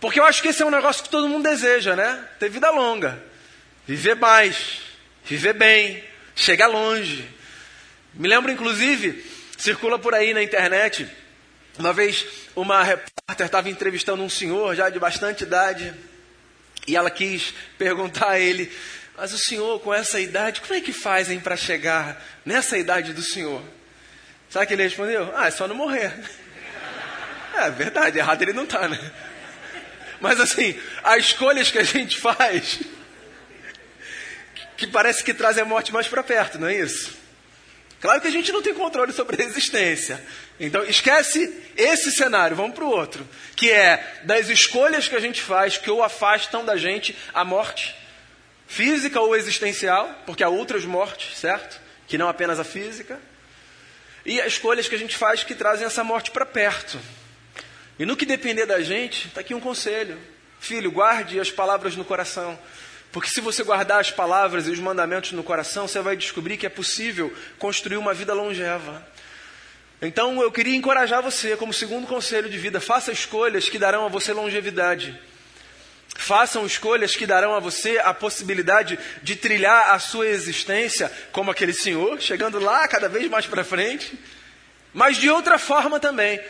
Porque 0.00 0.20
eu 0.20 0.24
acho 0.24 0.42
que 0.42 0.48
esse 0.48 0.62
é 0.62 0.66
um 0.66 0.70
negócio 0.70 1.02
que 1.02 1.08
todo 1.08 1.28
mundo 1.28 1.48
deseja, 1.48 1.96
né? 1.96 2.22
Ter 2.38 2.48
vida 2.50 2.70
longa, 2.70 3.22
viver 3.86 4.16
mais, 4.16 4.80
viver 5.24 5.54
bem, 5.54 6.02
chegar 6.34 6.66
longe. 6.66 7.28
Me 8.12 8.28
lembro, 8.28 8.50
inclusive, 8.50 9.24
circula 9.56 9.98
por 9.98 10.14
aí 10.14 10.34
na 10.34 10.42
internet, 10.42 11.08
uma 11.78 11.92
vez 11.92 12.26
uma 12.54 12.82
repórter 12.82 13.46
estava 13.46 13.68
entrevistando 13.70 14.22
um 14.22 14.28
senhor 14.28 14.74
já 14.74 14.90
de 14.90 14.98
bastante 14.98 15.44
idade 15.44 15.94
e 16.86 16.94
ela 16.94 17.10
quis 17.10 17.54
perguntar 17.78 18.30
a 18.30 18.38
ele 18.38 18.70
mas 19.16 19.32
o 19.32 19.38
senhor, 19.38 19.80
com 19.80 19.94
essa 19.94 20.18
idade, 20.18 20.60
como 20.60 20.74
é 20.74 20.80
que 20.80 20.92
fazem 20.92 21.38
para 21.38 21.56
chegar 21.56 22.22
nessa 22.44 22.76
idade 22.76 23.12
do 23.12 23.22
senhor? 23.22 23.62
Sabe 24.54 24.68
que 24.68 24.74
ele 24.74 24.84
respondeu? 24.84 25.32
Ah, 25.34 25.48
é 25.48 25.50
só 25.50 25.66
não 25.66 25.74
morrer. 25.74 26.14
É 27.56 27.70
verdade, 27.70 28.20
errado 28.20 28.40
ele 28.42 28.52
não 28.52 28.62
está, 28.62 28.86
né? 28.86 28.98
Mas 30.20 30.38
assim, 30.38 30.78
as 31.02 31.26
escolhas 31.26 31.72
que 31.72 31.78
a 31.78 31.82
gente 31.82 32.20
faz, 32.20 32.78
que 34.76 34.86
parece 34.86 35.24
que 35.24 35.34
trazem 35.34 35.64
a 35.64 35.66
morte 35.66 35.92
mais 35.92 36.06
para 36.06 36.22
perto, 36.22 36.56
não 36.56 36.68
é 36.68 36.74
isso? 36.76 37.16
Claro 38.00 38.20
que 38.20 38.28
a 38.28 38.30
gente 38.30 38.52
não 38.52 38.62
tem 38.62 38.72
controle 38.74 39.12
sobre 39.12 39.42
a 39.42 39.44
existência. 39.44 40.24
Então, 40.60 40.84
esquece 40.84 41.72
esse 41.76 42.12
cenário, 42.12 42.56
vamos 42.56 42.76
para 42.76 42.84
o 42.84 42.90
outro, 42.90 43.28
que 43.56 43.72
é 43.72 44.20
das 44.22 44.48
escolhas 44.48 45.08
que 45.08 45.16
a 45.16 45.20
gente 45.20 45.42
faz 45.42 45.76
que 45.76 45.90
ou 45.90 46.00
afastam 46.00 46.64
da 46.64 46.76
gente 46.76 47.16
a 47.32 47.44
morte 47.44 47.92
física 48.68 49.20
ou 49.20 49.34
existencial, 49.34 50.22
porque 50.24 50.44
há 50.44 50.48
outras 50.48 50.84
mortes, 50.84 51.38
certo? 51.38 51.80
Que 52.06 52.16
não 52.16 52.28
apenas 52.28 52.60
a 52.60 52.64
física. 52.64 53.18
E 54.24 54.40
as 54.40 54.54
escolhas 54.54 54.88
que 54.88 54.94
a 54.94 54.98
gente 54.98 55.16
faz 55.16 55.44
que 55.44 55.54
trazem 55.54 55.86
essa 55.86 56.02
morte 56.02 56.30
para 56.30 56.46
perto. 56.46 56.98
E 57.98 58.06
no 58.06 58.16
que 58.16 58.24
depender 58.24 58.66
da 58.66 58.80
gente, 58.80 59.28
está 59.28 59.40
aqui 59.40 59.54
um 59.54 59.60
conselho. 59.60 60.18
Filho, 60.58 60.90
guarde 60.90 61.38
as 61.38 61.50
palavras 61.50 61.94
no 61.94 62.04
coração. 62.04 62.58
Porque 63.12 63.28
se 63.28 63.40
você 63.40 63.62
guardar 63.62 64.00
as 64.00 64.10
palavras 64.10 64.66
e 64.66 64.70
os 64.70 64.78
mandamentos 64.78 65.32
no 65.32 65.44
coração, 65.44 65.86
você 65.86 66.00
vai 66.00 66.16
descobrir 66.16 66.56
que 66.56 66.66
é 66.66 66.70
possível 66.70 67.32
construir 67.58 67.96
uma 67.96 68.14
vida 68.14 68.34
longeva. 68.34 69.06
Então 70.02 70.40
eu 70.42 70.50
queria 70.50 70.74
encorajar 70.74 71.22
você, 71.22 71.56
como 71.56 71.72
segundo 71.72 72.06
conselho 72.06 72.48
de 72.50 72.58
vida, 72.58 72.80
faça 72.80 73.12
escolhas 73.12 73.68
que 73.68 73.78
darão 73.78 74.04
a 74.04 74.08
você 74.08 74.32
longevidade. 74.32 75.18
Façam 76.14 76.64
escolhas 76.64 77.16
que 77.16 77.26
darão 77.26 77.54
a 77.54 77.60
você 77.60 77.98
a 77.98 78.14
possibilidade 78.14 78.98
de 79.22 79.36
trilhar 79.36 79.90
a 79.90 79.98
sua 79.98 80.28
existência 80.28 81.12
como 81.32 81.50
aquele 81.50 81.72
senhor, 81.72 82.20
chegando 82.20 82.58
lá 82.58 82.86
cada 82.88 83.08
vez 83.08 83.28
mais 83.28 83.46
para 83.46 83.64
frente, 83.64 84.16
mas 84.92 85.16
de 85.16 85.28
outra 85.28 85.58
forma 85.58 85.98
também. 85.98 86.40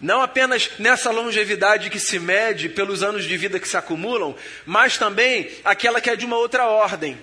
Não 0.00 0.20
apenas 0.20 0.70
nessa 0.78 1.10
longevidade 1.10 1.90
que 1.90 1.98
se 1.98 2.18
mede 2.18 2.68
pelos 2.68 3.02
anos 3.02 3.24
de 3.24 3.36
vida 3.36 3.58
que 3.58 3.68
se 3.68 3.76
acumulam, 3.76 4.36
mas 4.64 4.96
também 4.96 5.50
aquela 5.64 6.00
que 6.00 6.10
é 6.10 6.16
de 6.16 6.24
uma 6.24 6.36
outra 6.36 6.66
ordem, 6.66 7.18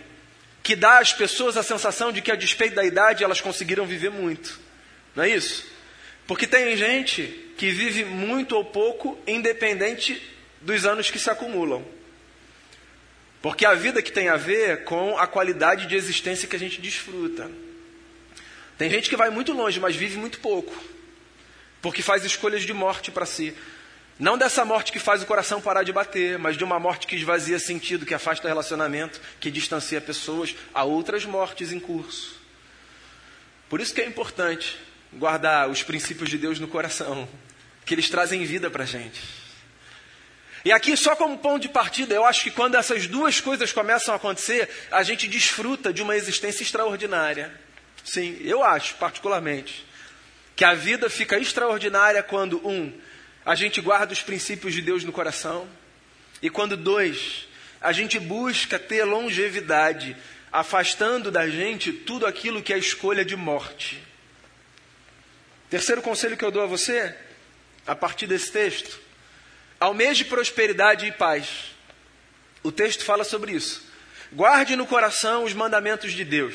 que 0.62 0.75
dá 0.75 1.00
às 1.00 1.13
pessoas 1.13 1.58
a 1.58 1.63
sensação 1.63 2.12
de 2.12 2.22
que, 2.22 2.32
a 2.32 2.36
despeito 2.36 2.75
da 2.75 2.84
idade, 2.84 3.24
elas 3.24 3.42
conseguiram 3.42 3.86
viver 3.86 4.12
muito. 4.12 4.60
Não 5.16 5.24
é 5.24 5.30
isso? 5.30 5.66
Porque 6.28 6.48
tem 6.48 6.75
gente 6.75 7.54
que 7.58 7.72
vive 7.72 8.04
muito 8.04 8.56
ou 8.56 8.63
pouco, 8.63 9.20
independente 9.28 10.22
dos 10.62 10.86
anos 10.86 11.10
que 11.10 11.20
se 11.20 11.30
acumulam. 11.30 11.84
Porque 13.41 13.65
a 13.65 13.74
vida 13.74 14.01
que 14.01 14.12
tem 14.12 14.30
a 14.30 14.38
ver 14.38 14.84
com 14.84 15.18
a 15.18 15.25
qualidade 15.25 15.88
de 15.88 15.96
existência 15.96 16.48
que 16.48 16.56
a 16.56 16.60
gente 16.60 16.80
desfruta. 16.80 17.50
Tem 18.77 18.89
gente 18.89 19.10
que 19.10 19.18
vai 19.18 19.30
muito 19.30 19.51
longe, 19.53 19.80
mas 19.80 19.96
vive 19.96 20.18
muito 20.18 20.39
pouco. 20.39 20.74
Porque 21.82 22.01
faz 22.03 22.24
escolhas 22.24 22.62
de 22.62 22.74
morte 22.74 23.10
para 23.10 23.25
si. 23.25 23.56
Não 24.20 24.38
dessa 24.38 24.63
morte 24.63 24.91
que 24.91 25.00
faz 25.00 25.24
o 25.24 25.25
coração 25.25 25.60
parar 25.60 25.82
de 25.82 25.91
bater, 25.91 26.38
mas 26.38 26.56
de 26.56 26.63
uma 26.63 26.80
morte 26.80 27.08
que 27.08 27.15
esvazia 27.15 27.58
sentido, 27.58 28.06
que 28.06 28.13
afasta 28.13 28.48
relacionamento, 28.48 29.20
que 29.39 29.50
distancia 29.50 30.00
pessoas 30.00 30.56
a 30.74 30.84
outras 30.84 31.25
mortes 31.25 31.72
em 31.72 31.80
curso. 31.80 32.39
Por 33.68 33.82
isso 33.82 33.94
que 33.96 34.01
é 34.01 34.06
importante 34.06 34.77
guardar 35.12 35.68
os 35.70 35.82
princípios 35.82 36.30
de 36.30 36.38
Deus 36.38 36.60
no 36.60 36.68
coração, 36.68 37.27
que 37.84 37.96
eles 37.96 38.10
trazem 38.10 38.46
vida 38.46 38.70
para 38.70 38.84
a 38.84 38.88
gente. 38.88 39.40
E 40.63 40.72
aqui, 40.72 40.96
só 40.96 41.15
como 41.15 41.38
ponto 41.39 41.62
de 41.62 41.70
partida, 41.70 42.13
eu 42.13 42.24
acho 42.24 42.44
que 42.44 42.51
quando 42.51 42.75
essas 42.75 43.08
duas 43.08 43.41
coisas 43.41 43.74
começam 43.74 44.13
a 44.13 44.18
acontecer, 44.18 44.70
a 44.91 45.01
gente 45.01 45.27
desfruta 45.27 45.91
de 45.91 46.01
uma 46.01 46.15
existência 46.15 46.62
extraordinária. 46.63 47.51
Sim, 48.03 48.38
eu 48.41 48.63
acho, 48.63 48.96
particularmente, 48.96 49.86
que 50.56 50.63
a 50.63 50.74
vida 50.74 51.10
fica 51.10 51.39
extraordinária 51.39 52.22
quando, 52.22 52.58
um, 52.68 52.94
a 53.44 53.56
gente 53.56 53.82
guarda 53.82 54.13
os 54.13 54.22
princípios 54.22 54.74
de 54.74 54.82
Deus 54.82 55.03
no 55.03 55.12
coração, 55.12 55.68
e 56.41 56.50
quando, 56.50 56.77
dois, 56.77 57.48
a 57.80 57.91
gente 57.91 58.20
busca 58.20 58.77
ter 58.77 59.03
longevidade, 59.03 60.15
afastando 60.51 61.32
da 61.32 61.50
gente 61.50 61.91
tudo 61.91 62.27
aquilo 62.27 62.62
que 62.62 62.74
é 62.74 62.77
escolha 62.77 63.25
de 63.25 63.36
morte. 63.36 64.01
Terceiro 65.70 66.01
conselho 66.01 66.36
que 66.36 66.44
eu 66.44 66.51
dou 66.51 66.62
a 66.62 66.68
você, 66.68 67.15
a 67.88 67.96
partir 67.96 68.27
desse 68.27 68.51
texto, 68.51 69.00
Almeje 69.82 70.26
prosperidade 70.26 71.08
e 71.08 71.12
paz. 71.12 71.74
O 72.62 72.72
texto 72.72 73.04
fala 73.04 73.24
sobre 73.24 73.54
isso. 73.54 73.84
Guarde 74.32 74.76
no 74.76 74.86
coração 74.86 75.44
os 75.44 75.54
mandamentos 75.54 76.14
de 76.14 76.24
Deus. 76.24 76.54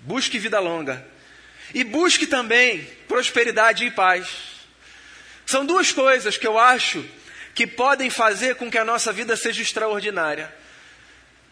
Busque 0.00 0.36
vida 0.36 0.58
longa. 0.58 1.06
E 1.72 1.84
busque 1.84 2.26
também 2.26 2.84
prosperidade 3.06 3.86
e 3.86 3.92
paz. 3.92 4.28
São 5.46 5.64
duas 5.64 5.92
coisas 5.92 6.36
que 6.36 6.48
eu 6.48 6.58
acho 6.58 7.08
que 7.54 7.64
podem 7.64 8.10
fazer 8.10 8.56
com 8.56 8.68
que 8.68 8.76
a 8.76 8.84
nossa 8.84 9.12
vida 9.12 9.36
seja 9.36 9.62
extraordinária. 9.62 10.52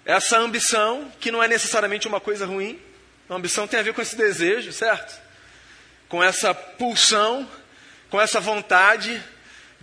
Essa 0.05 0.39
ambição, 0.39 1.13
que 1.21 1.31
não 1.31 1.41
é 1.41 1.47
necessariamente 1.47 2.09
uma 2.09 2.21
coisa 2.21 2.45
ruim, 2.47 2.83
a 3.31 3.35
ambição 3.35 3.69
tem 3.69 3.79
a 3.79 3.85
ver 3.85 3.95
com 3.95 4.03
esse 4.03 4.17
desejo, 4.17 4.73
certo? 4.73 5.17
Com 6.09 6.21
essa 6.21 6.53
pulsão, 6.53 7.49
com 8.11 8.21
essa 8.21 8.41
vontade 8.41 9.23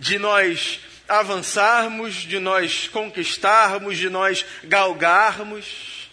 de 0.00 0.18
nós 0.18 0.80
avançarmos, 1.06 2.14
de 2.14 2.38
nós 2.38 2.88
conquistarmos, 2.88 3.98
de 3.98 4.08
nós 4.08 4.44
galgarmos. 4.64 6.10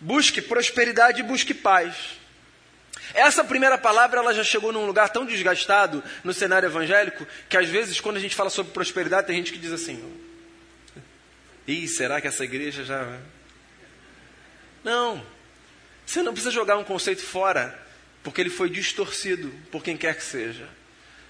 Busque 0.00 0.42
prosperidade 0.42 1.20
e 1.20 1.22
busque 1.22 1.54
paz. 1.54 2.18
Essa 3.14 3.44
primeira 3.44 3.78
palavra 3.78 4.18
ela 4.18 4.34
já 4.34 4.44
chegou 4.44 4.72
num 4.72 4.84
lugar 4.84 5.08
tão 5.08 5.24
desgastado 5.24 6.02
no 6.22 6.34
cenário 6.34 6.66
evangélico 6.66 7.26
que 7.48 7.56
às 7.56 7.68
vezes 7.68 8.00
quando 8.00 8.16
a 8.16 8.20
gente 8.20 8.34
fala 8.34 8.50
sobre 8.50 8.72
prosperidade 8.72 9.26
tem 9.26 9.36
gente 9.36 9.52
que 9.52 9.58
diz 9.58 9.72
assim: 9.72 10.02
"Ih, 11.66 11.86
será 11.88 12.20
que 12.20 12.26
essa 12.26 12.44
igreja 12.44 12.84
já 12.84 13.18
Não. 14.84 15.24
Você 16.04 16.22
não 16.22 16.32
precisa 16.32 16.50
jogar 16.50 16.76
um 16.76 16.84
conceito 16.84 17.22
fora, 17.22 17.78
porque 18.22 18.40
ele 18.40 18.50
foi 18.50 18.68
distorcido 18.68 19.52
por 19.70 19.82
quem 19.82 19.96
quer 19.96 20.16
que 20.16 20.22
seja. 20.22 20.68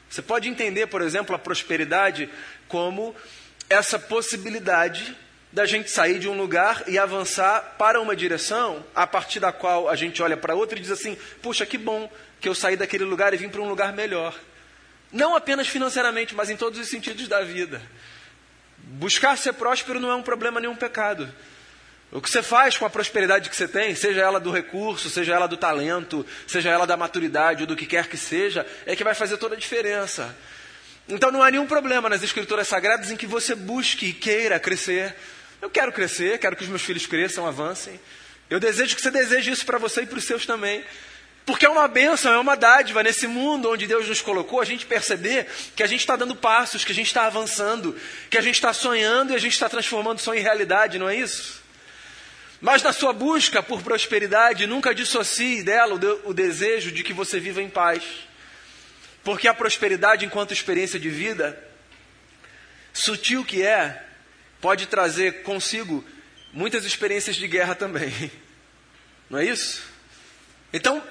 Você 0.09 0.23
pode 0.23 0.49
entender, 0.49 0.87
por 0.87 1.03
exemplo, 1.03 1.35
a 1.35 1.39
prosperidade 1.39 2.29
como 2.67 3.15
essa 3.69 3.99
possibilidade 3.99 5.17
da 5.53 5.67
gente 5.67 5.91
sair 5.91 6.19
de 6.19 6.29
um 6.29 6.37
lugar 6.37 6.85
e 6.87 6.99
avançar 6.99 7.77
para 7.79 8.01
uma 8.01 8.15
direção 8.15 8.85
a 8.95 9.07
partir 9.07 9.41
da 9.41 9.53
qual 9.53 9.89
a 9.89 9.97
gente 9.97 10.23
olha 10.23 10.37
para 10.37 10.55
outra 10.55 10.79
e 10.79 10.83
diz 10.83 10.91
assim: 10.91 11.17
puxa, 11.43 11.65
que 11.65 11.79
bom 11.79 12.11
que 12.41 12.49
eu 12.49 12.55
saí 12.55 12.77
daquele 12.77 13.05
lugar 13.05 13.35
e 13.35 13.37
vim 13.37 13.49
para 13.49 13.61
um 13.61 13.69
lugar 13.69 13.93
melhor. 13.93 14.35
Não 15.11 15.35
apenas 15.35 15.67
financeiramente, 15.67 16.35
mas 16.35 16.51
em 16.51 16.57
todos 16.57 16.79
os 16.79 16.89
sentidos 16.89 17.29
da 17.29 17.43
vida. 17.43 17.81
Buscar 18.77 19.37
ser 19.37 19.55
próspero 19.55 19.99
não 19.99 20.11
é 20.11 20.15
um 20.15 20.23
problema 20.23 20.61
nem 20.61 20.69
um 20.69 20.77
pecado. 20.77 21.33
O 22.11 22.23
que 22.23 22.31
você 22.31 22.43
faz 22.43 22.77
com 22.77 22.87
a 22.87 22.91
prosperidade 22.91 23.51
que 23.51 23.57
você 23.57 23.69
tem, 23.69 23.95
seja 23.95 24.23
ela 24.23 24.41
do 24.41 24.51
recurso, 24.51 25.11
seja 25.11 25.35
ela 25.35 25.47
do 25.47 25.59
talento, 25.59 26.25
seja 26.47 26.71
ela 26.71 26.87
da 26.87 26.97
maturidade 26.97 27.63
ou 27.63 27.67
do 27.67 27.77
que 27.77 27.85
quer 27.85 28.09
que 28.09 28.17
seja, 28.17 28.67
é 28.87 28.97
que 28.97 29.05
vai 29.05 29.15
fazer 29.15 29.37
toda 29.37 29.55
a 29.55 29.59
diferença. 29.59 30.35
Então 31.07 31.31
não 31.31 31.43
há 31.43 31.51
nenhum 31.51 31.67
problema 31.67 32.09
nas 32.09 32.23
escrituras 32.23 32.67
sagradas 32.67 33.11
em 33.11 33.17
que 33.17 33.27
você 33.27 33.55
busque 33.55 34.07
e 34.07 34.13
queira 34.13 34.59
crescer. 34.59 35.15
Eu 35.61 35.69
quero 35.69 35.93
crescer, 35.93 36.39
quero 36.39 36.57
que 36.57 36.63
os 36.63 36.69
meus 36.69 36.83
filhos 36.83 37.07
cresçam, 37.07 37.47
avancem. 37.47 38.01
Eu 38.49 38.59
desejo 38.59 38.97
que 38.97 39.03
você 39.03 39.11
deseje 39.11 39.51
isso 39.51 39.67
para 39.67 39.77
você 39.77 40.03
e 40.03 40.07
para 40.07 40.19
os 40.19 40.25
seus 40.25 40.47
também. 40.47 40.83
Porque 41.45 41.67
é 41.67 41.69
uma 41.69 41.89
bênção, 41.89 42.33
é 42.33 42.39
uma 42.39 42.57
dádiva 42.57 43.03
nesse 43.03 43.27
mundo 43.27 43.71
onde 43.71 43.87
Deus 43.87 44.07
nos 44.09 44.21
colocou, 44.21 44.61
a 44.61 44.65
gente 44.65 44.85
perceber 44.85 45.47
que 45.75 45.83
a 45.83 45.87
gente 45.87 46.01
está 46.01 46.15
dando 46.15 46.37
passos, 46.37 46.85
que 46.85 46.93
a 46.93 46.95
gente 46.95 47.07
está 47.07 47.25
avançando, 47.25 47.97
que 48.31 48.37
a 48.37 48.43
gente 48.43 48.57
está 48.57 48.73
sonhando 48.73 49.33
e 49.33 49.37
a 49.37 49.39
gente 49.39 49.55
está 49.55 49.69
transformando 49.69 50.21
sonho 50.21 50.41
em 50.41 50.43
realidade, 50.43 50.99
não 50.99 51.09
é 51.09 51.17
isso? 51.17 51.58
Mas 52.61 52.83
na 52.83 52.93
sua 52.93 53.13
busca 53.13 53.63
por 53.63 53.83
prosperidade, 53.83 54.67
nunca 54.67 54.95
dissocie 54.95 55.63
dela 55.63 55.95
o, 55.95 55.99
de, 55.99 56.19
o 56.25 56.35
desejo 56.35 56.91
de 56.91 57.05
que 57.05 57.13
você 57.13 57.39
viva 57.39 57.63
em 57.63 57.71
paz. 57.71 58.03
Porque 59.23 59.47
a 59.47 59.55
prosperidade, 59.55 60.25
enquanto 60.25 60.53
experiência 60.53 60.99
de 60.99 61.09
vida, 61.09 61.63
sutil 62.93 63.45
que 63.45 63.63
é, 63.63 64.05
pode 64.61 64.87
trazer 64.87 65.43
consigo 65.43 66.05
muitas 66.53 66.85
experiências 66.85 67.37
de 67.37 67.47
guerra 67.47 67.75
também. 67.75 68.13
Não 69.31 69.39
é 69.39 69.45
isso? 69.45 69.83
Então, 70.73 71.03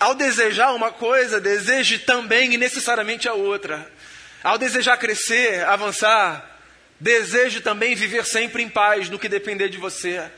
ao 0.00 0.14
desejar 0.14 0.72
uma 0.72 0.90
coisa, 0.90 1.40
deseje 1.40 1.98
também 1.98 2.52
e 2.52 2.56
necessariamente 2.56 3.28
a 3.28 3.34
outra. 3.34 3.90
Ao 4.42 4.58
desejar 4.58 4.96
crescer, 4.96 5.64
avançar, 5.64 6.58
deseje 6.98 7.60
também 7.60 7.94
viver 7.94 8.24
sempre 8.24 8.62
em 8.62 8.68
paz 8.68 9.08
no 9.08 9.18
que 9.18 9.28
depender 9.28 9.68
de 9.68 9.78
você. 9.78 10.30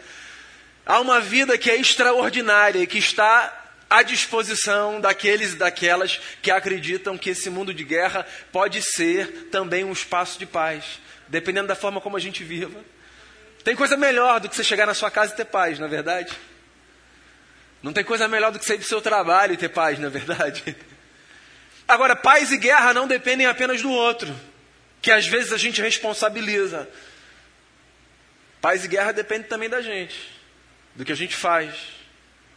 Há 0.86 1.00
uma 1.00 1.20
vida 1.20 1.58
que 1.58 1.68
é 1.68 1.76
extraordinária 1.76 2.78
e 2.78 2.86
que 2.86 2.98
está 2.98 3.64
à 3.90 4.04
disposição 4.04 5.00
daqueles 5.00 5.52
e 5.52 5.56
daquelas 5.56 6.20
que 6.40 6.50
acreditam 6.50 7.18
que 7.18 7.30
esse 7.30 7.50
mundo 7.50 7.74
de 7.74 7.82
guerra 7.82 8.24
pode 8.52 8.80
ser 8.80 9.48
também 9.50 9.84
um 9.84 9.92
espaço 9.92 10.38
de 10.38 10.46
paz, 10.46 11.00
dependendo 11.26 11.66
da 11.66 11.74
forma 11.74 12.00
como 12.00 12.16
a 12.16 12.20
gente 12.20 12.44
viva. 12.44 12.80
Tem 13.64 13.74
coisa 13.74 13.96
melhor 13.96 14.38
do 14.38 14.48
que 14.48 14.54
você 14.54 14.62
chegar 14.62 14.86
na 14.86 14.94
sua 14.94 15.10
casa 15.10 15.32
e 15.32 15.36
ter 15.36 15.46
paz, 15.46 15.76
não 15.76 15.86
é 15.86 15.90
verdade? 15.90 16.32
Não 17.82 17.92
tem 17.92 18.04
coisa 18.04 18.28
melhor 18.28 18.52
do 18.52 18.58
que 18.60 18.64
sair 18.64 18.78
do 18.78 18.84
seu 18.84 19.00
trabalho 19.00 19.54
e 19.54 19.56
ter 19.56 19.70
paz, 19.70 19.98
não 19.98 20.06
é 20.06 20.10
verdade? 20.10 20.76
Agora, 21.88 22.14
paz 22.14 22.52
e 22.52 22.56
guerra 22.56 22.94
não 22.94 23.08
dependem 23.08 23.46
apenas 23.46 23.82
do 23.82 23.90
outro, 23.90 24.32
que 25.02 25.10
às 25.10 25.26
vezes 25.26 25.52
a 25.52 25.58
gente 25.58 25.82
responsabiliza. 25.82 26.88
Paz 28.60 28.84
e 28.84 28.88
guerra 28.88 29.10
dependem 29.10 29.48
também 29.48 29.68
da 29.68 29.82
gente, 29.82 30.35
do 30.96 31.04
que 31.04 31.12
a 31.12 31.16
gente 31.16 31.36
faz, 31.36 31.74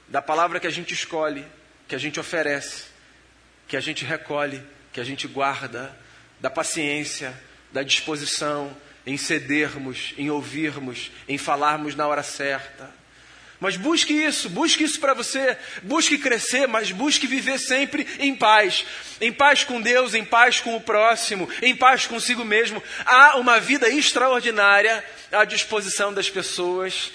da 0.07 0.21
palavra 0.21 0.59
que 0.59 0.67
a 0.67 0.71
gente 0.71 0.93
escolhe, 0.93 1.45
que 1.87 1.93
a 1.93 1.99
gente 1.99 2.19
oferece, 2.19 2.85
que 3.67 3.75
a 3.75 3.81
gente 3.81 4.05
recolhe, 4.05 4.63
que 4.91 4.99
a 4.99 5.03
gente 5.03 5.27
guarda, 5.27 5.95
da 6.39 6.49
paciência, 6.49 7.33
da 7.71 7.83
disposição 7.83 8.75
em 9.05 9.17
cedermos, 9.17 10.13
em 10.17 10.29
ouvirmos, 10.29 11.11
em 11.27 11.37
falarmos 11.37 11.95
na 11.95 12.07
hora 12.07 12.23
certa. 12.23 12.97
Mas 13.59 13.75
busque 13.75 14.13
isso, 14.13 14.49
busque 14.49 14.85
isso 14.85 15.01
para 15.01 15.13
você, 15.13 15.57
busque 15.83 16.17
crescer, 16.17 16.65
mas 16.65 16.93
busque 16.93 17.27
viver 17.27 17.59
sempre 17.59 18.07
em 18.17 18.33
paz. 18.33 18.85
Em 19.19 19.33
paz 19.33 19.65
com 19.65 19.81
Deus, 19.81 20.13
em 20.13 20.23
paz 20.23 20.61
com 20.61 20.77
o 20.77 20.81
próximo, 20.81 21.49
em 21.61 21.75
paz 21.75 22.07
consigo 22.07 22.45
mesmo. 22.45 22.81
Há 23.05 23.35
uma 23.35 23.59
vida 23.59 23.89
extraordinária 23.89 25.03
à 25.29 25.43
disposição 25.43 26.13
das 26.13 26.29
pessoas 26.29 27.11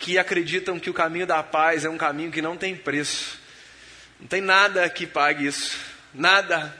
que 0.00 0.18
acreditam 0.18 0.80
que 0.80 0.90
o 0.90 0.94
caminho 0.94 1.26
da 1.26 1.40
paz 1.42 1.84
é 1.84 1.88
um 1.88 1.96
caminho 1.96 2.32
que 2.32 2.42
não 2.42 2.56
tem 2.56 2.74
preço. 2.74 3.38
Não 4.18 4.26
tem 4.26 4.40
nada 4.40 4.88
que 4.90 5.06
pague 5.06 5.46
isso. 5.46 5.78
Nada, 6.12 6.74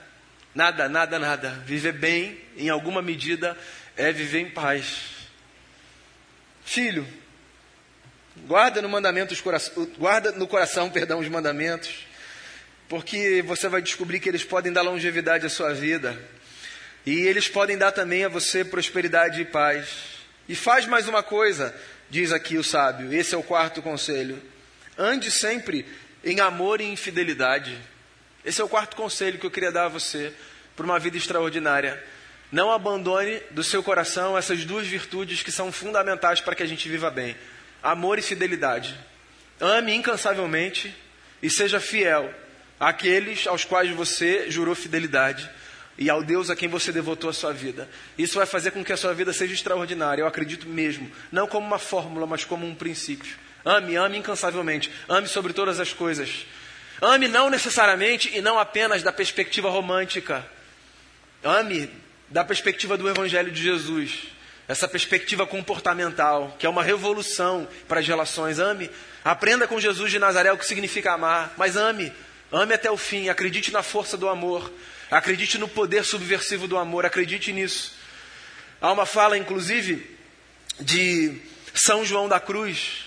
nada, 0.52 0.88
nada, 0.88 1.18
nada. 1.20 1.50
Viver 1.64 1.92
bem, 1.92 2.40
em 2.56 2.68
alguma 2.68 3.00
medida, 3.00 3.56
é 3.96 4.10
viver 4.10 4.40
em 4.40 4.50
paz. 4.50 5.02
Filho, 6.64 7.06
Guarda 8.46 8.80
no 8.80 8.88
mandamento 8.88 9.34
os 9.34 9.42
guarda 9.98 10.32
no 10.32 10.46
coração, 10.46 10.90
perdão, 10.90 11.18
os 11.18 11.28
mandamentos, 11.28 12.06
porque 12.88 13.42
você 13.42 13.68
vai 13.68 13.82
descobrir 13.82 14.20
que 14.20 14.28
eles 14.28 14.44
podem 14.44 14.72
dar 14.72 14.82
longevidade 14.82 15.46
à 15.46 15.48
sua 15.48 15.72
vida. 15.72 16.18
E 17.04 17.20
eles 17.20 17.48
podem 17.48 17.78
dar 17.78 17.92
também 17.92 18.24
a 18.24 18.28
você 18.28 18.64
prosperidade 18.64 19.40
e 19.40 19.44
paz. 19.44 19.88
E 20.48 20.54
faz 20.54 20.86
mais 20.86 21.06
uma 21.08 21.22
coisa, 21.22 21.74
diz 22.10 22.32
aqui 22.32 22.58
o 22.58 22.64
sábio, 22.64 23.12
esse 23.12 23.34
é 23.34 23.38
o 23.38 23.42
quarto 23.42 23.80
conselho. 23.80 24.42
Ande 24.98 25.30
sempre 25.30 25.86
em 26.22 26.40
amor 26.40 26.80
e 26.80 26.84
em 26.84 26.96
fidelidade. 26.96 27.78
Esse 28.44 28.60
é 28.60 28.64
o 28.64 28.68
quarto 28.68 28.96
conselho 28.96 29.38
que 29.38 29.46
eu 29.46 29.50
queria 29.50 29.72
dar 29.72 29.84
a 29.84 29.88
você 29.88 30.32
para 30.76 30.84
uma 30.84 30.98
vida 30.98 31.16
extraordinária. 31.16 32.02
Não 32.50 32.70
abandone 32.70 33.40
do 33.52 33.62
seu 33.62 33.82
coração 33.82 34.36
essas 34.36 34.64
duas 34.64 34.86
virtudes 34.86 35.42
que 35.42 35.52
são 35.52 35.70
fundamentais 35.70 36.40
para 36.40 36.54
que 36.54 36.62
a 36.62 36.66
gente 36.66 36.88
viva 36.88 37.10
bem 37.10 37.36
amor 37.82 38.18
e 38.18 38.22
fidelidade. 38.22 38.94
Ame 39.60 39.94
incansavelmente 39.94 40.94
e 41.42 41.48
seja 41.48 41.80
fiel 41.80 42.34
àqueles 42.78 43.46
aos 43.46 43.64
quais 43.64 43.90
você 43.90 44.50
jurou 44.50 44.74
fidelidade 44.74 45.48
e 45.98 46.08
ao 46.08 46.22
Deus 46.22 46.50
a 46.50 46.56
quem 46.56 46.68
você 46.68 46.92
devotou 46.92 47.30
a 47.30 47.32
sua 47.32 47.52
vida. 47.52 47.88
Isso 48.16 48.36
vai 48.36 48.46
fazer 48.46 48.70
com 48.70 48.84
que 48.84 48.92
a 48.92 48.96
sua 48.96 49.12
vida 49.12 49.32
seja 49.32 49.54
extraordinária, 49.54 50.22
eu 50.22 50.26
acredito 50.26 50.68
mesmo, 50.68 51.10
não 51.30 51.46
como 51.46 51.66
uma 51.66 51.78
fórmula, 51.78 52.26
mas 52.26 52.44
como 52.44 52.66
um 52.66 52.74
princípio. 52.74 53.36
Ame, 53.64 53.96
ame 53.96 54.18
incansavelmente, 54.18 54.90
ame 55.08 55.28
sobre 55.28 55.52
todas 55.52 55.78
as 55.78 55.92
coisas. 55.92 56.46
Ame 57.02 57.28
não 57.28 57.50
necessariamente 57.50 58.30
e 58.34 58.40
não 58.40 58.58
apenas 58.58 59.02
da 59.02 59.12
perspectiva 59.12 59.68
romântica. 59.68 60.46
Ame 61.42 61.90
da 62.28 62.44
perspectiva 62.44 62.96
do 62.96 63.08
Evangelho 63.08 63.50
de 63.50 63.62
Jesus 63.62 64.30
essa 64.70 64.86
perspectiva 64.86 65.44
comportamental, 65.44 66.54
que 66.56 66.64
é 66.64 66.68
uma 66.68 66.84
revolução 66.84 67.66
para 67.88 67.98
as 67.98 68.06
relações. 68.06 68.60
Ame, 68.60 68.88
aprenda 69.24 69.66
com 69.66 69.80
Jesus 69.80 70.12
de 70.12 70.18
Nazaré 70.20 70.52
o 70.52 70.56
que 70.56 70.64
significa 70.64 71.12
amar, 71.12 71.52
mas 71.56 71.74
ame, 71.74 72.12
ame 72.52 72.72
até 72.72 72.88
o 72.88 72.96
fim, 72.96 73.28
acredite 73.28 73.72
na 73.72 73.82
força 73.82 74.16
do 74.16 74.28
amor, 74.28 74.72
acredite 75.10 75.58
no 75.58 75.68
poder 75.68 76.04
subversivo 76.04 76.68
do 76.68 76.78
amor, 76.78 77.04
acredite 77.04 77.52
nisso. 77.52 77.94
Há 78.80 78.92
uma 78.92 79.04
fala, 79.04 79.36
inclusive, 79.36 80.16
de 80.78 81.40
São 81.74 82.04
João 82.04 82.28
da 82.28 82.38
Cruz, 82.38 83.04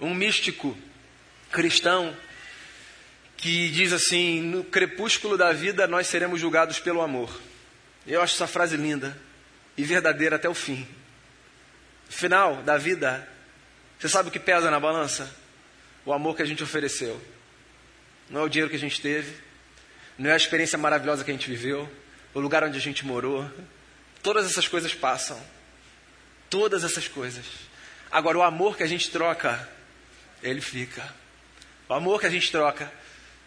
um 0.00 0.14
místico 0.14 0.76
cristão, 1.50 2.16
que 3.36 3.70
diz 3.70 3.92
assim: 3.92 4.40
No 4.42 4.64
crepúsculo 4.64 5.36
da 5.36 5.52
vida 5.52 5.86
nós 5.86 6.06
seremos 6.06 6.40
julgados 6.40 6.78
pelo 6.78 7.00
amor. 7.00 7.40
Eu 8.06 8.20
acho 8.20 8.34
essa 8.34 8.46
frase 8.46 8.76
linda 8.76 9.16
e 9.76 9.84
verdadeira 9.84 10.36
até 10.36 10.48
o 10.48 10.54
fim. 10.54 10.86
Final 12.08 12.62
da 12.62 12.76
vida, 12.76 13.26
você 13.98 14.08
sabe 14.08 14.28
o 14.28 14.32
que 14.32 14.40
pesa 14.40 14.70
na 14.70 14.80
balança? 14.80 15.34
O 16.04 16.12
amor 16.12 16.34
que 16.34 16.42
a 16.42 16.46
gente 16.46 16.62
ofereceu. 16.62 17.20
Não 18.28 18.40
é 18.40 18.44
o 18.44 18.48
dinheiro 18.48 18.70
que 18.70 18.76
a 18.76 18.80
gente 18.80 19.00
teve, 19.00 19.34
não 20.20 20.28
é 20.28 20.34
a 20.34 20.36
experiência 20.36 20.76
maravilhosa 20.76 21.24
que 21.24 21.30
a 21.30 21.34
gente 21.34 21.48
viveu, 21.48 21.90
o 22.34 22.40
lugar 22.40 22.62
onde 22.62 22.76
a 22.76 22.80
gente 22.80 23.06
morou. 23.06 23.50
Todas 24.22 24.44
essas 24.44 24.68
coisas 24.68 24.92
passam. 24.92 25.42
Todas 26.50 26.84
essas 26.84 27.08
coisas. 27.08 27.46
Agora, 28.12 28.36
o 28.36 28.42
amor 28.42 28.76
que 28.76 28.82
a 28.82 28.86
gente 28.86 29.10
troca, 29.10 29.66
ele 30.42 30.60
fica. 30.60 31.02
O 31.88 31.94
amor 31.94 32.20
que 32.20 32.26
a 32.26 32.30
gente 32.30 32.52
troca 32.52 32.92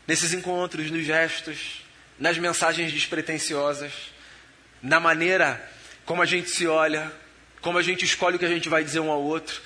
nesses 0.08 0.34
encontros, 0.34 0.90
nos 0.90 1.06
gestos, 1.06 1.86
nas 2.18 2.40
mensagens 2.40 2.92
despretensiosas, 2.92 3.94
na 4.82 5.00
maneira 5.00 5.64
como 6.06 6.24
a 6.24 6.26
gente 6.26 6.50
se 6.50 6.66
olha, 6.66 7.14
como 7.62 7.78
a 7.78 7.84
gente 7.84 8.04
escolhe 8.04 8.38
o 8.38 8.40
que 8.40 8.46
a 8.46 8.50
gente 8.50 8.68
vai 8.68 8.84
dizer 8.84 9.00
um 9.00 9.12
ao 9.12 9.22
outro, 9.22 9.62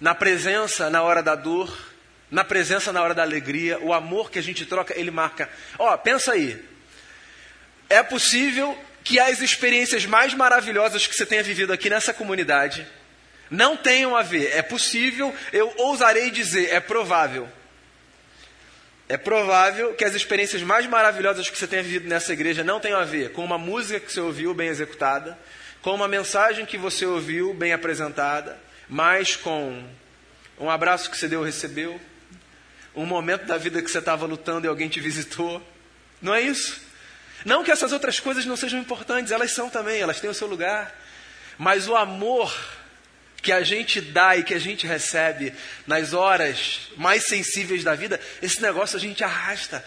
na 0.00 0.14
presença 0.14 0.88
na 0.88 1.02
hora 1.02 1.22
da 1.22 1.34
dor, 1.34 1.91
na 2.32 2.42
presença 2.42 2.90
na 2.94 3.02
hora 3.02 3.12
da 3.12 3.20
alegria, 3.20 3.78
o 3.80 3.92
amor 3.92 4.30
que 4.30 4.38
a 4.38 4.42
gente 4.42 4.64
troca, 4.64 4.98
ele 4.98 5.10
marca. 5.10 5.50
Ó, 5.78 5.92
oh, 5.92 5.98
pensa 5.98 6.32
aí. 6.32 6.58
É 7.90 8.02
possível 8.02 8.76
que 9.04 9.20
as 9.20 9.42
experiências 9.42 10.06
mais 10.06 10.32
maravilhosas 10.32 11.06
que 11.06 11.14
você 11.14 11.26
tenha 11.26 11.42
vivido 11.42 11.74
aqui 11.74 11.90
nessa 11.90 12.14
comunidade 12.14 12.86
não 13.50 13.76
tenham 13.76 14.16
a 14.16 14.22
ver. 14.22 14.50
É 14.56 14.62
possível, 14.62 15.34
eu 15.52 15.74
ousarei 15.76 16.30
dizer, 16.30 16.72
é 16.72 16.80
provável. 16.80 17.46
É 19.10 19.18
provável 19.18 19.92
que 19.92 20.04
as 20.04 20.14
experiências 20.14 20.62
mais 20.62 20.86
maravilhosas 20.86 21.50
que 21.50 21.58
você 21.58 21.66
tenha 21.66 21.82
vivido 21.82 22.08
nessa 22.08 22.32
igreja 22.32 22.64
não 22.64 22.80
tenham 22.80 22.98
a 22.98 23.04
ver 23.04 23.32
com 23.32 23.44
uma 23.44 23.58
música 23.58 24.00
que 24.00 24.10
você 24.10 24.20
ouviu 24.20 24.54
bem 24.54 24.68
executada, 24.68 25.38
com 25.82 25.94
uma 25.94 26.08
mensagem 26.08 26.64
que 26.64 26.78
você 26.78 27.04
ouviu 27.04 27.52
bem 27.52 27.74
apresentada, 27.74 28.58
mas 28.88 29.36
com 29.36 29.86
um 30.58 30.70
abraço 30.70 31.10
que 31.10 31.18
você 31.18 31.28
deu 31.28 31.40
ou 31.40 31.44
recebeu, 31.44 32.00
um 32.94 33.06
momento 33.06 33.46
da 33.46 33.56
vida 33.56 33.80
que 33.80 33.90
você 33.90 33.98
estava 33.98 34.26
lutando 34.26 34.66
e 34.66 34.68
alguém 34.68 34.88
te 34.88 35.00
visitou. 35.00 35.62
Não 36.20 36.34
é 36.34 36.40
isso? 36.40 36.80
Não 37.44 37.64
que 37.64 37.70
essas 37.70 37.92
outras 37.92 38.20
coisas 38.20 38.46
não 38.46 38.56
sejam 38.56 38.78
importantes, 38.78 39.32
elas 39.32 39.50
são 39.52 39.68
também, 39.68 40.00
elas 40.00 40.20
têm 40.20 40.30
o 40.30 40.34
seu 40.34 40.46
lugar. 40.46 40.94
Mas 41.58 41.88
o 41.88 41.96
amor 41.96 42.54
que 43.42 43.50
a 43.50 43.62
gente 43.62 44.00
dá 44.00 44.36
e 44.36 44.44
que 44.44 44.54
a 44.54 44.58
gente 44.58 44.86
recebe 44.86 45.52
nas 45.86 46.12
horas 46.12 46.88
mais 46.96 47.24
sensíveis 47.24 47.82
da 47.82 47.94
vida, 47.94 48.20
esse 48.40 48.62
negócio 48.62 48.96
a 48.96 49.00
gente 49.00 49.24
arrasta. 49.24 49.84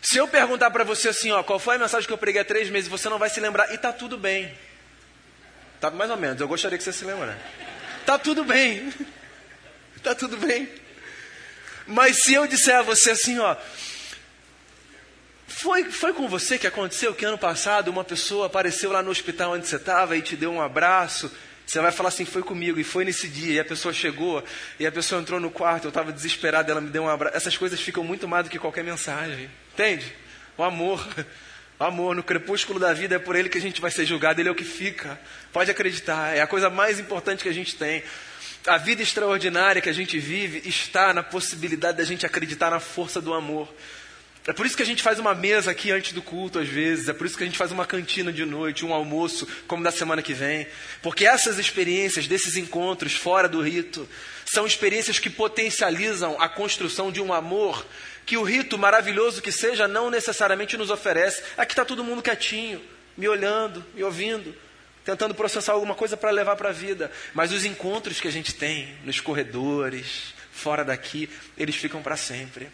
Se 0.00 0.18
eu 0.18 0.28
perguntar 0.28 0.70
para 0.70 0.84
você 0.84 1.08
assim, 1.08 1.32
ó, 1.32 1.42
qual 1.42 1.58
foi 1.58 1.74
a 1.74 1.78
mensagem 1.80 2.06
que 2.06 2.12
eu 2.12 2.18
preguei 2.18 2.40
há 2.40 2.44
três 2.44 2.70
meses, 2.70 2.88
você 2.88 3.08
não 3.08 3.18
vai 3.18 3.28
se 3.28 3.40
lembrar 3.40 3.74
e 3.74 3.78
tá 3.78 3.92
tudo 3.92 4.16
bem. 4.16 4.56
Tá 5.80 5.90
mais 5.90 6.10
ou 6.10 6.16
menos. 6.16 6.40
Eu 6.40 6.46
gostaria 6.46 6.78
que 6.78 6.84
você 6.84 6.92
se 6.92 7.04
lembrasse. 7.04 7.40
Tá 8.04 8.18
tudo 8.18 8.44
bem. 8.44 8.92
Tá 10.02 10.14
tudo 10.14 10.36
bem. 10.36 10.68
Mas 11.86 12.22
se 12.22 12.34
eu 12.34 12.46
disser 12.46 12.76
a 12.76 12.82
você 12.82 13.12
assim, 13.12 13.38
ó, 13.38 13.56
foi, 15.46 15.84
foi 15.90 16.12
com 16.12 16.28
você 16.28 16.58
que 16.58 16.66
aconteceu 16.66 17.14
que 17.14 17.24
ano 17.24 17.38
passado 17.38 17.88
uma 17.88 18.04
pessoa 18.04 18.46
apareceu 18.46 18.90
lá 18.90 19.02
no 19.02 19.10
hospital 19.10 19.52
onde 19.52 19.66
você 19.66 19.76
estava 19.76 20.16
e 20.16 20.22
te 20.22 20.36
deu 20.36 20.52
um 20.52 20.60
abraço 20.60 21.30
você 21.66 21.80
vai 21.80 21.90
falar 21.90 22.10
assim, 22.10 22.24
foi 22.24 22.42
comigo, 22.42 22.78
e 22.78 22.84
foi 22.84 23.04
nesse 23.04 23.26
dia, 23.26 23.54
e 23.54 23.60
a 23.60 23.64
pessoa 23.64 23.92
chegou, 23.92 24.42
e 24.78 24.86
a 24.86 24.92
pessoa 24.92 25.20
entrou 25.20 25.40
no 25.40 25.50
quarto, 25.50 25.86
eu 25.86 25.88
estava 25.88 26.12
desesperado, 26.12 26.70
ela 26.70 26.80
me 26.80 26.90
deu 26.90 27.02
um 27.02 27.08
abraço. 27.08 27.36
Essas 27.36 27.56
coisas 27.56 27.80
ficam 27.80 28.04
muito 28.04 28.28
mais 28.28 28.44
do 28.44 28.50
que 28.50 28.58
qualquer 28.58 28.84
mensagem. 28.84 29.50
Entende? 29.74 30.14
O 30.56 30.62
amor. 30.62 31.04
Amor, 31.78 32.16
no 32.16 32.22
crepúsculo 32.22 32.80
da 32.80 32.94
vida 32.94 33.16
é 33.16 33.18
por 33.18 33.36
ele 33.36 33.50
que 33.50 33.58
a 33.58 33.60
gente 33.60 33.82
vai 33.82 33.90
ser 33.90 34.06
julgado, 34.06 34.40
ele 34.40 34.48
é 34.48 34.52
o 34.52 34.54
que 34.54 34.64
fica. 34.64 35.20
Pode 35.52 35.70
acreditar, 35.70 36.34
é 36.34 36.40
a 36.40 36.46
coisa 36.46 36.70
mais 36.70 36.98
importante 36.98 37.42
que 37.42 37.50
a 37.50 37.54
gente 37.54 37.76
tem. 37.76 38.02
A 38.66 38.78
vida 38.78 39.02
extraordinária 39.02 39.82
que 39.82 39.90
a 39.90 39.92
gente 39.92 40.18
vive 40.18 40.66
está 40.66 41.12
na 41.12 41.22
possibilidade 41.22 41.98
da 41.98 42.04
gente 42.04 42.24
acreditar 42.24 42.70
na 42.70 42.80
força 42.80 43.20
do 43.20 43.34
amor. 43.34 43.68
É 44.46 44.52
por 44.52 44.64
isso 44.64 44.76
que 44.76 44.82
a 44.82 44.86
gente 44.86 45.02
faz 45.02 45.18
uma 45.18 45.34
mesa 45.34 45.72
aqui 45.72 45.90
antes 45.90 46.12
do 46.12 46.22
culto, 46.22 46.58
às 46.58 46.68
vezes. 46.68 47.08
É 47.08 47.12
por 47.12 47.26
isso 47.26 47.36
que 47.36 47.42
a 47.42 47.46
gente 47.46 47.58
faz 47.58 47.72
uma 47.72 47.84
cantina 47.84 48.32
de 48.32 48.44
noite, 48.46 48.86
um 48.86 48.94
almoço, 48.94 49.46
como 49.66 49.82
da 49.82 49.90
semana 49.90 50.22
que 50.22 50.32
vem. 50.32 50.66
Porque 51.02 51.26
essas 51.26 51.58
experiências, 51.58 52.26
desses 52.26 52.56
encontros 52.56 53.14
fora 53.14 53.48
do 53.48 53.60
rito, 53.60 54.08
são 54.46 54.64
experiências 54.64 55.18
que 55.18 55.28
potencializam 55.28 56.40
a 56.40 56.48
construção 56.48 57.10
de 57.10 57.20
um 57.20 57.34
amor 57.34 57.84
que 58.26 58.36
o 58.36 58.42
rito, 58.42 58.76
maravilhoso 58.76 59.40
que 59.40 59.52
seja, 59.52 59.86
não 59.86 60.10
necessariamente 60.10 60.76
nos 60.76 60.90
oferece. 60.90 61.42
Aqui 61.56 61.72
está 61.72 61.84
todo 61.84 62.02
mundo 62.02 62.20
quietinho, 62.20 62.82
me 63.16 63.28
olhando, 63.28 63.84
me 63.94 64.02
ouvindo, 64.02 64.52
tentando 65.04 65.32
processar 65.32 65.72
alguma 65.72 65.94
coisa 65.94 66.16
para 66.16 66.32
levar 66.32 66.56
para 66.56 66.70
a 66.70 66.72
vida. 66.72 67.10
Mas 67.32 67.52
os 67.52 67.64
encontros 67.64 68.20
que 68.20 68.26
a 68.26 68.32
gente 68.32 68.52
tem 68.52 68.98
nos 69.04 69.20
corredores, 69.20 70.34
fora 70.52 70.84
daqui, 70.84 71.30
eles 71.56 71.76
ficam 71.76 72.02
para 72.02 72.16
sempre. 72.16 72.68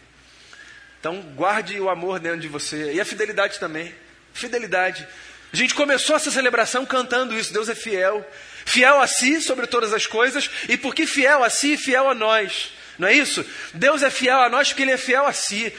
Então, 0.99 1.21
guarde 1.35 1.79
o 1.79 1.87
amor 1.87 2.19
dentro 2.19 2.39
de 2.39 2.47
você. 2.47 2.93
E 2.93 2.99
a 2.99 3.05
fidelidade 3.05 3.59
também. 3.59 3.93
Fidelidade. 4.33 5.07
A 5.51 5.55
gente 5.55 5.75
começou 5.75 6.15
essa 6.15 6.31
celebração 6.31 6.83
cantando 6.83 7.37
isso. 7.37 7.53
Deus 7.53 7.69
é 7.69 7.75
fiel. 7.75 8.27
Fiel 8.65 8.99
a 8.99 9.05
si 9.05 9.39
sobre 9.39 9.67
todas 9.67 9.93
as 9.93 10.07
coisas. 10.07 10.49
E 10.67 10.77
porque 10.77 11.05
fiel 11.05 11.43
a 11.43 11.49
si, 11.49 11.77
fiel 11.77 12.09
a 12.09 12.15
nós. 12.15 12.71
Não 12.97 13.07
é 13.07 13.13
isso? 13.13 13.45
Deus 13.73 14.03
é 14.03 14.09
fiel 14.09 14.39
a 14.39 14.49
nós 14.49 14.69
porque 14.69 14.83
Ele 14.83 14.91
é 14.91 14.97
fiel 14.97 15.25
a 15.25 15.33
si. 15.33 15.73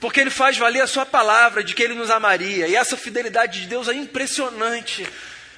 Porque 0.00 0.20
Ele 0.20 0.30
faz 0.30 0.56
valer 0.56 0.82
a 0.82 0.86
Sua 0.86 1.04
palavra 1.04 1.62
de 1.62 1.74
que 1.74 1.82
Ele 1.82 1.94
nos 1.94 2.10
amaria. 2.10 2.68
E 2.68 2.76
essa 2.76 2.96
fidelidade 2.96 3.60
de 3.60 3.66
Deus 3.66 3.88
é 3.88 3.94
impressionante. 3.94 5.06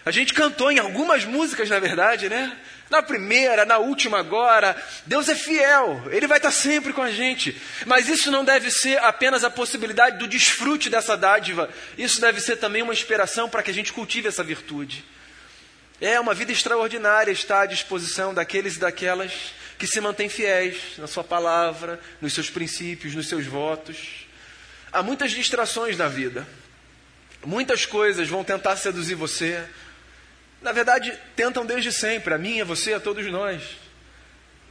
A 0.04 0.10
gente 0.10 0.32
cantou 0.32 0.72
em 0.72 0.78
algumas 0.78 1.24
músicas, 1.24 1.68
na 1.68 1.78
verdade, 1.78 2.28
né? 2.28 2.56
Na 2.88 3.02
primeira, 3.02 3.64
na 3.64 3.78
última 3.78 4.18
agora. 4.18 4.76
Deus 5.06 5.28
é 5.28 5.34
fiel, 5.34 6.02
Ele 6.10 6.26
vai 6.26 6.38
estar 6.38 6.50
sempre 6.50 6.92
com 6.92 7.02
a 7.02 7.10
gente. 7.10 7.60
Mas 7.86 8.08
isso 8.08 8.30
não 8.30 8.44
deve 8.44 8.70
ser 8.70 8.98
apenas 8.98 9.44
a 9.44 9.50
possibilidade 9.50 10.18
do 10.18 10.26
desfrute 10.26 10.88
dessa 10.88 11.16
dádiva. 11.16 11.68
Isso 11.98 12.20
deve 12.20 12.40
ser 12.40 12.56
também 12.56 12.82
uma 12.82 12.94
inspiração 12.94 13.48
para 13.48 13.62
que 13.62 13.70
a 13.70 13.74
gente 13.74 13.92
cultive 13.92 14.28
essa 14.28 14.42
virtude. 14.42 15.04
É 16.00 16.18
uma 16.18 16.32
vida 16.32 16.50
extraordinária 16.50 17.30
estar 17.30 17.60
à 17.60 17.66
disposição 17.66 18.32
daqueles 18.32 18.76
e 18.76 18.80
daquelas 18.80 19.52
que 19.81 19.87
se 19.87 19.99
mantêm 19.99 20.29
fiéis 20.29 20.99
na 20.99 21.07
sua 21.07 21.25
palavra, 21.25 21.99
nos 22.21 22.35
seus 22.35 22.51
princípios, 22.51 23.14
nos 23.14 23.27
seus 23.27 23.47
votos. 23.47 24.27
Há 24.93 25.03
muitas 25.03 25.31
distrações 25.31 25.97
na 25.97 26.07
vida. 26.07 26.47
Muitas 27.43 27.87
coisas 27.87 28.29
vão 28.29 28.45
tentar 28.45 28.77
seduzir 28.77 29.14
você, 29.14 29.66
na 30.61 30.71
verdade, 30.71 31.19
tentam 31.35 31.64
desde 31.64 31.90
sempre, 31.90 32.35
a 32.35 32.37
mim, 32.37 32.61
a 32.61 32.64
você, 32.66 32.93
a 32.93 33.01
todos 33.01 33.25
nós. 33.33 33.62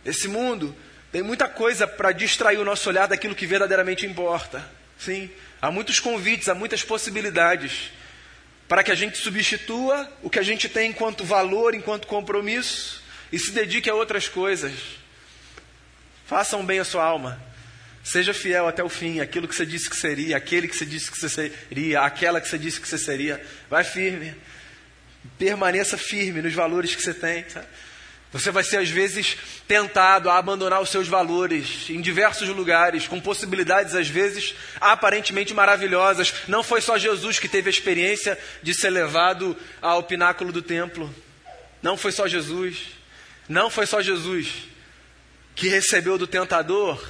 Esse 0.05 0.27
mundo 0.27 0.75
tem 1.11 1.23
muita 1.23 1.47
coisa 1.47 1.87
para 1.87 2.11
distrair 2.11 2.59
o 2.59 2.63
nosso 2.63 2.87
olhar 2.87 3.07
daquilo 3.07 3.33
que 3.33 3.47
verdadeiramente 3.47 4.05
importa. 4.05 4.63
Sim, 4.99 5.27
há 5.59 5.71
muitos 5.71 5.99
convites, 5.99 6.47
há 6.49 6.53
muitas 6.53 6.83
possibilidades 6.83 7.91
para 8.67 8.83
que 8.83 8.91
a 8.91 8.95
gente 8.95 9.17
substitua 9.17 10.07
o 10.21 10.29
que 10.29 10.37
a 10.37 10.43
gente 10.43 10.69
tem 10.69 10.91
enquanto 10.91 11.23
valor, 11.23 11.73
enquanto 11.73 12.05
compromisso 12.05 13.01
e 13.31 13.39
se 13.39 13.51
dedique 13.51 13.89
a 13.89 13.95
outras 13.95 14.27
coisas. 14.27 14.98
Façam 16.29 16.63
bem 16.63 16.77
a 16.77 16.85
sua 16.85 17.03
alma. 17.03 17.41
Seja 18.03 18.35
fiel 18.35 18.67
até 18.67 18.83
o 18.83 18.87
fim, 18.87 19.19
aquilo 19.19 19.47
que 19.47 19.55
você 19.55 19.65
disse 19.65 19.89
que 19.89 19.95
seria, 19.95 20.37
aquele 20.37 20.67
que 20.67 20.75
você 20.75 20.85
disse 20.85 21.09
que 21.09 21.17
você 21.17 21.27
seria, 21.27 22.01
aquela 22.01 22.39
que 22.39 22.47
você 22.47 22.59
disse 22.59 22.79
que 22.79 22.87
você 22.87 22.99
seria. 22.99 23.43
Vai 23.67 23.83
firme. 23.83 24.35
Permaneça 25.39 25.97
firme 25.97 26.43
nos 26.43 26.53
valores 26.53 26.93
que 26.93 27.01
você 27.01 27.15
tem. 27.15 27.49
Sabe? 27.49 27.65
Você 28.31 28.51
vai 28.51 28.63
ser, 28.63 28.77
às 28.77 28.91
vezes, 28.91 29.37
tentado 29.67 30.29
a 30.29 30.37
abandonar 30.37 30.79
os 30.79 30.89
seus 30.89 31.07
valores 31.07 31.89
em 31.89 31.99
diversos 31.99 32.47
lugares, 32.49 33.07
com 33.07 33.19
possibilidades, 33.19 33.95
às 33.95 34.07
vezes, 34.07 34.53
aparentemente 34.79 35.51
maravilhosas. 35.51 36.31
Não 36.47 36.61
foi 36.61 36.79
só 36.79 36.95
Jesus 36.95 37.39
que 37.39 37.47
teve 37.47 37.69
a 37.69 37.73
experiência 37.73 38.37
de 38.61 38.75
ser 38.75 38.91
levado 38.91 39.57
ao 39.81 40.03
pináculo 40.03 40.51
do 40.51 40.61
templo. 40.61 41.11
Não 41.81 41.97
foi 41.97 42.11
só 42.11 42.27
Jesus. 42.27 42.77
Não 43.47 43.71
foi 43.71 43.87
só 43.87 43.99
Jesus 43.99 44.69
que 45.59 45.67
recebeu 45.67 46.17
do 46.17 46.25
tentador 46.25 47.05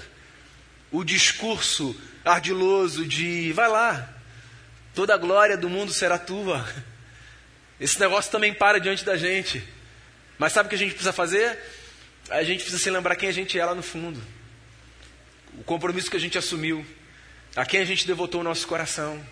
o 0.91 1.03
discurso 1.03 1.95
ardiloso 2.25 3.05
de: 3.05 3.53
vai 3.53 3.69
lá, 3.69 4.11
toda 4.95 5.13
a 5.13 5.17
glória 5.17 5.55
do 5.55 5.69
mundo 5.69 5.93
será 5.93 6.17
tua. 6.17 6.67
Esse 7.79 7.99
negócio 7.99 8.31
também 8.31 8.51
para 8.51 8.79
diante 8.79 9.05
da 9.05 9.15
gente. 9.15 9.63
Mas 10.39 10.51
sabe 10.51 10.65
o 10.65 10.69
que 10.69 10.75
a 10.75 10.79
gente 10.79 10.93
precisa 10.93 11.13
fazer? 11.13 11.59
A 12.31 12.43
gente 12.43 12.61
precisa 12.61 12.81
se 12.81 12.89
lembrar 12.89 13.15
quem 13.15 13.29
a 13.29 13.31
gente 13.31 13.57
é 13.57 13.63
lá 13.63 13.75
no 13.75 13.83
fundo. 13.83 14.19
O 15.53 15.63
compromisso 15.63 16.09
que 16.09 16.17
a 16.17 16.19
gente 16.19 16.37
assumiu. 16.37 16.83
A 17.55 17.65
quem 17.65 17.79
a 17.79 17.85
gente 17.85 18.07
devotou 18.07 18.41
o 18.41 18.43
nosso 18.43 18.67
coração. 18.67 19.23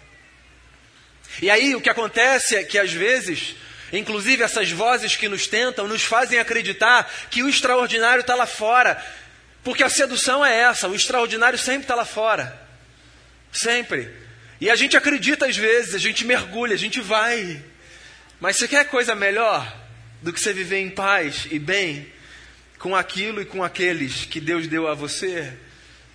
E 1.41 1.49
aí 1.49 1.75
o 1.75 1.81
que 1.81 1.89
acontece 1.89 2.55
é 2.55 2.63
que 2.63 2.77
às 2.77 2.91
vezes, 2.91 3.55
inclusive 3.91 4.43
essas 4.43 4.71
vozes 4.71 5.15
que 5.15 5.29
nos 5.29 5.47
tentam, 5.47 5.87
nos 5.87 6.03
fazem 6.03 6.39
acreditar 6.39 7.09
que 7.29 7.43
o 7.43 7.49
extraordinário 7.49 8.21
está 8.21 8.35
lá 8.35 8.45
fora. 8.45 9.03
Porque 9.63 9.83
a 9.83 9.89
sedução 9.89 10.45
é 10.45 10.61
essa, 10.61 10.87
o 10.87 10.95
extraordinário 10.95 11.57
sempre 11.57 11.81
está 11.83 11.95
lá 11.95 12.05
fora. 12.05 12.57
Sempre. 13.51 14.09
E 14.59 14.69
a 14.69 14.75
gente 14.75 14.97
acredita 14.97 15.45
às 15.45 15.57
vezes, 15.57 15.93
a 15.93 15.99
gente 15.99 16.25
mergulha, 16.25 16.73
a 16.73 16.77
gente 16.77 16.99
vai. 16.99 17.61
Mas 18.39 18.57
você 18.57 18.67
quer 18.67 18.85
coisa 18.85 19.15
melhor 19.15 19.75
do 20.21 20.33
que 20.33 20.39
você 20.39 20.53
viver 20.53 20.79
em 20.79 20.89
paz 20.89 21.47
e 21.51 21.59
bem 21.59 22.11
com 22.79 22.95
aquilo 22.95 23.41
e 23.41 23.45
com 23.45 23.63
aqueles 23.63 24.25
que 24.25 24.39
Deus 24.39 24.67
deu 24.67 24.87
a 24.87 24.93
você? 24.93 25.53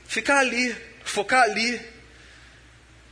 Ficar 0.07 0.39
ali, 0.39 0.75
focar 1.05 1.43
ali. 1.43 1.81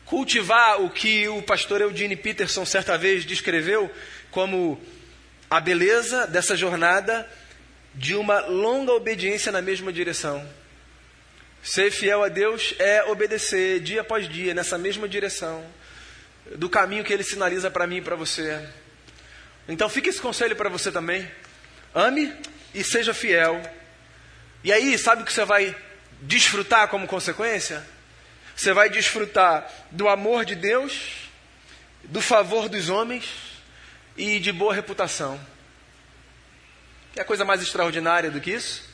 Cultivar 0.04 0.82
o 0.82 0.90
que 0.90 1.28
o 1.28 1.40
pastor 1.40 1.80
Eugene 1.80 2.16
Peterson 2.16 2.64
certa 2.66 2.98
vez 2.98 3.24
descreveu 3.24 3.88
como 4.30 4.80
a 5.48 5.60
beleza 5.60 6.26
dessa 6.26 6.56
jornada 6.56 7.28
de 7.94 8.14
uma 8.14 8.40
longa 8.40 8.92
obediência 8.92 9.50
na 9.50 9.60
mesma 9.60 9.92
direção. 9.92 10.48
Ser 11.62 11.90
fiel 11.90 12.22
a 12.22 12.28
Deus 12.28 12.74
é 12.78 13.04
obedecer 13.04 13.80
dia 13.80 14.00
após 14.00 14.28
dia 14.28 14.54
nessa 14.54 14.78
mesma 14.78 15.08
direção 15.08 15.64
do 16.56 16.68
caminho 16.68 17.04
que 17.04 17.12
ele 17.12 17.22
sinaliza 17.22 17.70
para 17.70 17.86
mim 17.86 17.96
e 17.96 18.02
para 18.02 18.16
você. 18.16 18.66
Então 19.68 19.88
fica 19.88 20.08
esse 20.08 20.20
conselho 20.20 20.56
para 20.56 20.68
você 20.68 20.90
também. 20.90 21.30
Ame 21.94 22.32
e 22.72 22.82
seja 22.82 23.12
fiel. 23.12 23.60
E 24.62 24.72
aí, 24.72 24.96
sabe 24.96 25.22
o 25.22 25.24
que 25.24 25.32
você 25.32 25.44
vai 25.44 25.76
desfrutar 26.22 26.88
como 26.88 27.06
consequência? 27.06 27.84
Você 28.56 28.72
vai 28.72 28.88
desfrutar 28.88 29.70
do 29.90 30.08
amor 30.08 30.44
de 30.44 30.54
Deus, 30.54 31.28
do 32.04 32.20
favor 32.20 32.68
dos 32.68 32.88
homens 32.88 33.49
e 34.20 34.38
de 34.38 34.52
boa 34.52 34.74
reputação. 34.74 35.40
Que 37.14 37.20
é 37.20 37.24
coisa 37.24 37.42
mais 37.42 37.62
extraordinária 37.62 38.30
do 38.30 38.38
que 38.38 38.50
isso? 38.50 38.88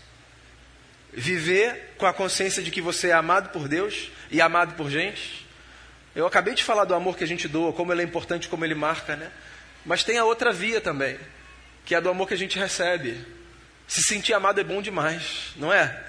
Viver 1.13 1.95
com 1.99 2.07
a 2.07 2.13
consciência 2.13 2.63
de 2.63 2.71
que 2.71 2.81
você 2.81 3.09
é 3.09 3.13
amado 3.13 3.51
por 3.51 3.67
Deus 3.67 4.09
e 4.31 4.41
amado 4.41 4.75
por 4.75 4.89
gente. 4.89 5.45
Eu 6.15 6.27
acabei 6.27 6.55
de 6.55 6.63
falar 6.63 6.85
do 6.85 6.95
amor 6.95 7.17
que 7.17 7.25
a 7.25 7.27
gente 7.27 7.49
doa, 7.49 7.73
como 7.73 7.93
ele 7.93 8.03
é 8.03 8.05
importante, 8.05 8.49
como 8.49 8.65
ele 8.65 8.75
marca, 8.75 9.17
né? 9.17 9.33
Mas 9.85 10.05
tem 10.05 10.17
a 10.17 10.25
outra 10.25 10.53
via 10.53 10.81
também, 10.81 11.19
que 11.85 11.95
é 11.95 12.01
do 12.01 12.09
amor 12.09 12.29
que 12.29 12.35
a 12.35 12.39
gente 12.39 12.57
recebe. 12.57 13.19
Se 13.89 14.05
sentir 14.05 14.33
amado 14.33 14.61
é 14.61 14.65
bom 14.65 14.81
demais, 14.81 15.53
não 15.57 15.73
é? 15.73 16.05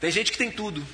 Tem 0.00 0.10
gente 0.10 0.32
que 0.32 0.38
tem 0.38 0.50
tudo. 0.50 0.86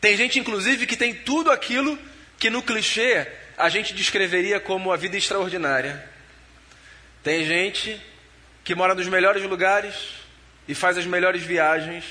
Tem 0.00 0.16
gente, 0.16 0.38
inclusive, 0.38 0.86
que 0.86 0.96
tem 0.96 1.14
tudo 1.14 1.50
aquilo 1.50 1.98
que 2.38 2.48
no 2.48 2.62
clichê 2.62 3.30
a 3.58 3.68
gente 3.68 3.92
descreveria 3.92 4.60
como 4.60 4.92
a 4.92 4.96
vida 4.96 5.16
extraordinária. 5.16 6.08
Tem 7.24 7.44
gente 7.44 8.00
que 8.62 8.74
mora 8.74 8.94
nos 8.94 9.08
melhores 9.08 9.42
lugares 9.42 9.94
e 10.68 10.74
faz 10.74 10.96
as 10.96 11.06
melhores 11.06 11.42
viagens 11.42 12.04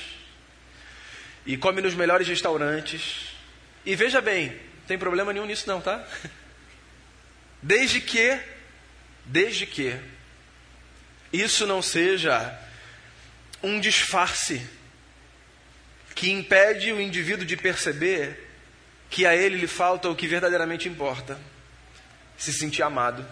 e 1.46 1.56
come 1.56 1.80
nos 1.80 1.94
melhores 1.94 2.28
restaurantes. 2.28 3.28
E 3.86 3.96
veja 3.96 4.20
bem, 4.20 4.48
não 4.50 4.86
tem 4.86 4.98
problema 4.98 5.32
nenhum 5.32 5.46
nisso 5.46 5.66
não, 5.66 5.80
tá? 5.80 6.06
Desde 7.62 8.00
que, 8.00 8.38
desde 9.24 9.66
que 9.66 9.98
isso 11.32 11.66
não 11.66 11.82
seja 11.82 12.56
um 13.62 13.80
disfarce 13.80 14.64
que 16.14 16.30
impede 16.30 16.92
o 16.92 17.00
indivíduo 17.00 17.44
de 17.44 17.56
perceber 17.56 18.47
que 19.10 19.26
a 19.26 19.34
ele 19.34 19.56
lhe 19.56 19.66
falta 19.66 20.08
o 20.08 20.16
que 20.16 20.26
verdadeiramente 20.26 20.88
importa: 20.88 21.38
se 22.36 22.52
sentir 22.52 22.82
amado. 22.82 23.26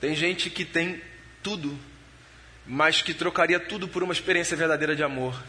Tem 0.00 0.14
gente 0.14 0.50
que 0.50 0.64
tem 0.64 1.02
tudo, 1.42 1.78
mas 2.66 3.02
que 3.02 3.14
trocaria 3.14 3.58
tudo 3.58 3.88
por 3.88 4.02
uma 4.02 4.12
experiência 4.12 4.56
verdadeira 4.56 4.94
de 4.94 5.02
amor. 5.02 5.42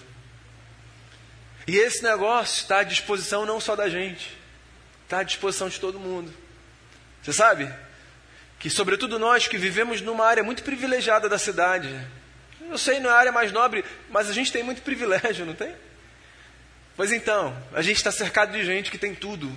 E 1.67 1.75
esse 1.75 2.01
negócio 2.01 2.61
está 2.61 2.79
à 2.79 2.83
disposição 2.83 3.45
não 3.45 3.59
só 3.59 3.75
da 3.75 3.89
gente, 3.89 4.31
está 5.03 5.19
à 5.19 5.23
disposição 5.23 5.67
de 5.67 5.79
todo 5.79 5.99
mundo. 5.99 6.33
Você 7.21 7.33
sabe? 7.33 7.69
Que, 8.57 8.69
sobretudo 8.69 9.19
nós 9.19 9.47
que 9.47 9.57
vivemos 9.57 9.99
numa 9.99 10.25
área 10.25 10.43
muito 10.43 10.63
privilegiada 10.63 11.27
da 11.27 11.37
cidade, 11.37 11.93
eu 12.61 12.77
sei, 12.77 12.99
não 12.99 13.09
é 13.09 13.13
a 13.13 13.17
área 13.17 13.31
mais 13.31 13.51
nobre, 13.51 13.83
mas 14.09 14.29
a 14.29 14.33
gente 14.33 14.51
tem 14.51 14.63
muito 14.63 14.81
privilégio, 14.81 15.45
não 15.45 15.53
tem? 15.53 15.75
Pois 16.97 17.11
então, 17.11 17.55
a 17.73 17.81
gente 17.83 17.97
está 17.97 18.11
cercado 18.11 18.51
de 18.51 18.65
gente 18.65 18.89
que 18.89 18.97
tem 18.97 19.13
tudo, 19.13 19.51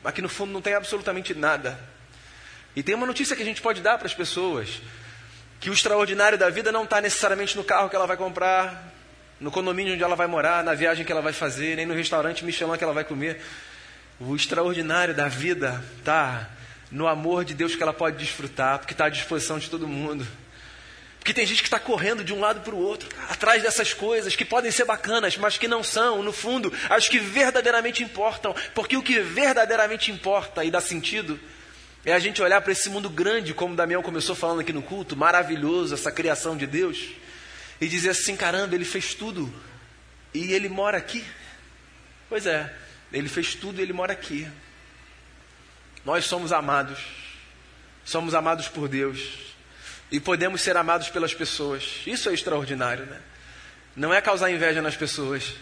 mas 0.00 0.14
que 0.14 0.22
no 0.22 0.28
fundo 0.28 0.52
não 0.52 0.62
tem 0.62 0.74
absolutamente 0.74 1.34
nada. 1.34 1.76
E 2.76 2.84
tem 2.84 2.94
uma 2.94 3.04
notícia 3.06 3.34
que 3.34 3.42
a 3.42 3.44
gente 3.44 3.60
pode 3.60 3.80
dar 3.80 3.98
para 3.98 4.06
as 4.06 4.14
pessoas: 4.14 4.80
que 5.58 5.68
o 5.68 5.72
extraordinário 5.72 6.38
da 6.38 6.48
vida 6.48 6.70
não 6.70 6.84
está 6.84 7.00
necessariamente 7.00 7.56
no 7.56 7.64
carro 7.64 7.90
que 7.90 7.96
ela 7.96 8.06
vai 8.06 8.16
comprar, 8.16 8.94
no 9.40 9.50
condomínio 9.50 9.94
onde 9.94 10.04
ela 10.04 10.14
vai 10.14 10.28
morar, 10.28 10.62
na 10.62 10.72
viagem 10.72 11.04
que 11.04 11.10
ela 11.10 11.20
vai 11.20 11.32
fazer, 11.32 11.74
nem 11.74 11.84
no 11.84 11.94
restaurante 11.94 12.44
Michelin 12.44 12.76
que 12.78 12.84
ela 12.84 12.92
vai 12.92 13.02
comer. 13.02 13.42
O 14.20 14.36
extraordinário 14.36 15.14
da 15.14 15.26
vida 15.26 15.82
está 15.98 16.48
no 16.92 17.08
amor 17.08 17.44
de 17.44 17.54
Deus 17.54 17.74
que 17.74 17.82
ela 17.82 17.92
pode 17.92 18.18
desfrutar, 18.18 18.78
porque 18.78 18.94
está 18.94 19.06
à 19.06 19.08
disposição 19.08 19.58
de 19.58 19.68
todo 19.68 19.88
mundo. 19.88 20.24
Porque 21.28 21.40
tem 21.42 21.46
gente 21.46 21.60
que 21.60 21.66
está 21.66 21.78
correndo 21.78 22.24
de 22.24 22.32
um 22.32 22.40
lado 22.40 22.62
para 22.62 22.74
o 22.74 22.78
outro, 22.78 23.06
atrás 23.28 23.62
dessas 23.62 23.92
coisas 23.92 24.34
que 24.34 24.46
podem 24.46 24.70
ser 24.70 24.86
bacanas, 24.86 25.36
mas 25.36 25.58
que 25.58 25.68
não 25.68 25.84
são, 25.84 26.22
no 26.22 26.32
fundo, 26.32 26.72
as 26.88 27.06
que 27.06 27.18
verdadeiramente 27.18 28.02
importam. 28.02 28.54
Porque 28.74 28.96
o 28.96 29.02
que 29.02 29.20
verdadeiramente 29.20 30.10
importa 30.10 30.64
e 30.64 30.70
dá 30.70 30.80
sentido 30.80 31.38
é 32.02 32.14
a 32.14 32.18
gente 32.18 32.40
olhar 32.40 32.62
para 32.62 32.72
esse 32.72 32.88
mundo 32.88 33.10
grande, 33.10 33.52
como 33.52 33.74
o 33.74 33.76
Damião 33.76 34.02
começou 34.02 34.34
falando 34.34 34.60
aqui 34.60 34.72
no 34.72 34.80
culto, 34.80 35.14
maravilhoso, 35.14 35.92
essa 35.92 36.10
criação 36.10 36.56
de 36.56 36.66
Deus, 36.66 37.10
e 37.78 37.86
dizer 37.86 38.08
assim: 38.08 38.34
caramba, 38.34 38.74
ele 38.74 38.86
fez 38.86 39.12
tudo 39.12 39.52
e 40.32 40.54
ele 40.54 40.70
mora 40.70 40.96
aqui. 40.96 41.22
Pois 42.30 42.46
é, 42.46 42.74
ele 43.12 43.28
fez 43.28 43.54
tudo 43.54 43.80
e 43.80 43.82
ele 43.82 43.92
mora 43.92 44.14
aqui. 44.14 44.48
Nós 46.06 46.24
somos 46.24 46.52
amados, 46.52 46.98
somos 48.02 48.34
amados 48.34 48.66
por 48.66 48.88
Deus 48.88 49.48
e 50.10 50.18
podemos 50.18 50.60
ser 50.60 50.76
amados 50.76 51.08
pelas 51.08 51.34
pessoas. 51.34 52.02
Isso 52.06 52.28
é 52.28 52.34
extraordinário, 52.34 53.06
né? 53.06 53.20
Não 53.94 54.12
é 54.12 54.20
causar 54.20 54.50
inveja 54.50 54.80
nas 54.80 54.96
pessoas, 54.96 55.54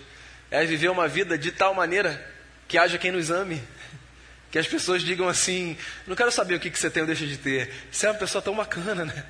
é 0.50 0.64
viver 0.64 0.88
uma 0.88 1.08
vida 1.08 1.36
de 1.36 1.50
tal 1.50 1.74
maneira 1.74 2.34
que 2.68 2.78
haja 2.78 2.98
quem 2.98 3.10
nos 3.10 3.30
ame. 3.30 3.62
Que 4.48 4.60
as 4.60 4.66
pessoas 4.68 5.02
digam 5.02 5.28
assim: 5.28 5.76
não 6.06 6.14
quero 6.14 6.30
saber 6.30 6.54
o 6.54 6.60
que, 6.60 6.70
você 6.70 6.88
tem 6.88 7.02
ou 7.02 7.06
deixa 7.06 7.26
de 7.26 7.36
ter. 7.36 7.70
Você 7.90 8.06
é 8.06 8.10
uma 8.10 8.18
pessoa 8.18 8.40
tão 8.40 8.54
bacana, 8.54 9.04
né? 9.04 9.26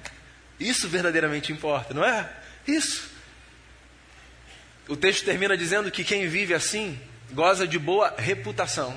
Isso 0.61 0.89
verdadeiramente 0.89 1.51
importa, 1.51 1.95
não 1.95 2.05
é? 2.05 2.31
Isso. 2.69 3.11
O 4.87 4.95
texto 4.95 5.25
termina 5.25 5.57
dizendo 5.57 5.91
que 5.91 6.05
quem 6.05 6.29
vive 6.29 6.53
assim 6.53 7.01
goza 7.33 7.67
de 7.67 7.79
boa 7.79 8.15
reputação. 8.19 8.97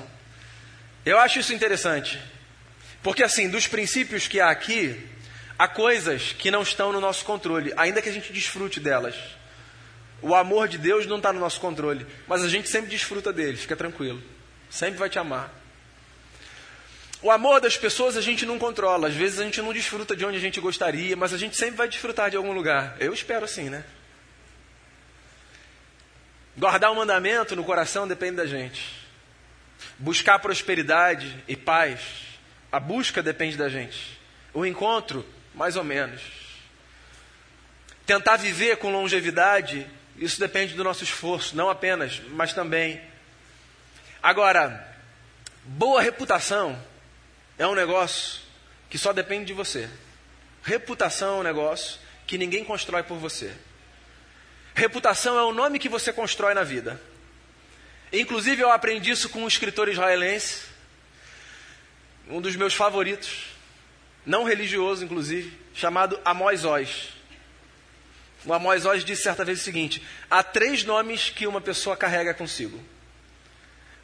Eu 1.04 1.18
acho 1.18 1.40
isso 1.40 1.54
interessante. 1.54 2.20
Porque, 3.02 3.22
assim, 3.22 3.48
dos 3.48 3.66
princípios 3.66 4.28
que 4.28 4.40
há 4.40 4.50
aqui, 4.50 5.00
Há 5.60 5.68
coisas 5.68 6.32
que 6.32 6.50
não 6.50 6.62
estão 6.62 6.90
no 6.90 7.02
nosso 7.02 7.22
controle, 7.22 7.70
ainda 7.76 8.00
que 8.00 8.08
a 8.08 8.12
gente 8.12 8.32
desfrute 8.32 8.80
delas. 8.80 9.14
O 10.22 10.34
amor 10.34 10.66
de 10.68 10.78
Deus 10.78 11.04
não 11.04 11.18
está 11.18 11.34
no 11.34 11.38
nosso 11.38 11.60
controle, 11.60 12.06
mas 12.26 12.42
a 12.42 12.48
gente 12.48 12.66
sempre 12.66 12.88
desfruta 12.88 13.30
dele, 13.30 13.58
fica 13.58 13.76
tranquilo. 13.76 14.22
Sempre 14.70 14.98
vai 14.98 15.10
te 15.10 15.18
amar. 15.18 15.52
O 17.20 17.30
amor 17.30 17.60
das 17.60 17.76
pessoas 17.76 18.16
a 18.16 18.22
gente 18.22 18.46
não 18.46 18.58
controla, 18.58 19.08
às 19.08 19.14
vezes 19.14 19.38
a 19.38 19.44
gente 19.44 19.60
não 19.60 19.70
desfruta 19.70 20.16
de 20.16 20.24
onde 20.24 20.38
a 20.38 20.40
gente 20.40 20.58
gostaria, 20.60 21.14
mas 21.14 21.34
a 21.34 21.36
gente 21.36 21.58
sempre 21.58 21.76
vai 21.76 21.88
desfrutar 21.88 22.30
de 22.30 22.38
algum 22.38 22.52
lugar. 22.52 22.96
Eu 22.98 23.12
espero 23.12 23.44
assim, 23.44 23.68
né? 23.68 23.84
Guardar 26.56 26.88
o 26.88 26.94
um 26.94 26.96
mandamento 26.96 27.54
no 27.54 27.64
coração 27.64 28.08
depende 28.08 28.36
da 28.36 28.46
gente. 28.46 28.82
Buscar 29.98 30.38
prosperidade 30.38 31.44
e 31.46 31.54
paz, 31.54 32.00
a 32.72 32.80
busca 32.80 33.22
depende 33.22 33.58
da 33.58 33.68
gente. 33.68 34.18
O 34.54 34.64
encontro 34.64 35.22
mais 35.60 35.76
ou 35.76 35.84
menos. 35.84 36.22
Tentar 38.06 38.38
viver 38.38 38.78
com 38.78 38.90
longevidade, 38.90 39.86
isso 40.16 40.40
depende 40.40 40.72
do 40.72 40.82
nosso 40.82 41.04
esforço, 41.04 41.54
não 41.54 41.68
apenas, 41.68 42.18
mas 42.30 42.54
também. 42.54 42.98
Agora, 44.22 44.88
boa 45.62 46.00
reputação 46.00 46.82
é 47.58 47.66
um 47.66 47.74
negócio 47.74 48.40
que 48.88 48.96
só 48.96 49.12
depende 49.12 49.44
de 49.48 49.52
você. 49.52 49.86
Reputação 50.62 51.36
é 51.36 51.40
um 51.40 51.42
negócio 51.42 52.00
que 52.26 52.38
ninguém 52.38 52.64
constrói 52.64 53.02
por 53.02 53.18
você. 53.18 53.54
Reputação 54.74 55.38
é 55.38 55.42
o 55.42 55.52
nome 55.52 55.78
que 55.78 55.90
você 55.90 56.10
constrói 56.10 56.54
na 56.54 56.62
vida. 56.64 56.98
Inclusive, 58.10 58.62
eu 58.62 58.72
aprendi 58.72 59.10
isso 59.10 59.28
com 59.28 59.42
um 59.42 59.48
escritor 59.48 59.90
israelense, 59.90 60.62
um 62.30 62.40
dos 62.40 62.56
meus 62.56 62.72
favoritos, 62.72 63.59
não 64.24 64.44
religioso 64.44 65.04
inclusive, 65.04 65.58
chamado 65.74 66.20
Amós 66.24 66.64
Oz. 66.64 67.08
O 68.44 68.52
Amós 68.52 68.86
Oz 68.86 69.04
disse 69.04 69.22
certa 69.22 69.44
vez 69.44 69.60
o 69.60 69.64
seguinte: 69.64 70.02
há 70.30 70.42
três 70.42 70.84
nomes 70.84 71.30
que 71.30 71.46
uma 71.46 71.60
pessoa 71.60 71.96
carrega 71.96 72.34
consigo. 72.34 72.80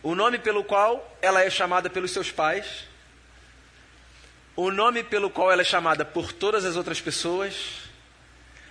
O 0.03 0.15
nome 0.15 0.39
pelo 0.39 0.63
qual 0.63 1.17
ela 1.21 1.43
é 1.43 1.51
chamada 1.51 1.91
pelos 1.91 2.11
seus 2.11 2.31
pais, 2.31 2.85
o 4.55 4.71
nome 4.71 5.03
pelo 5.03 5.31
qual 5.31 5.51
ela 5.51 5.63
é 5.63 5.65
chamada 5.65 6.05
por 6.05 6.33
todas 6.33 6.65
as 6.65 6.77
outras 6.77 7.01
pessoas 7.01 7.55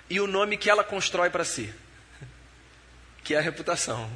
e 0.09 0.19
o 0.19 0.27
nome 0.27 0.57
que 0.57 0.69
ela 0.69 0.83
constrói 0.83 1.29
para 1.29 1.43
si, 1.43 1.73
que 3.23 3.33
é 3.33 3.37
a 3.37 3.41
reputação. 3.41 4.09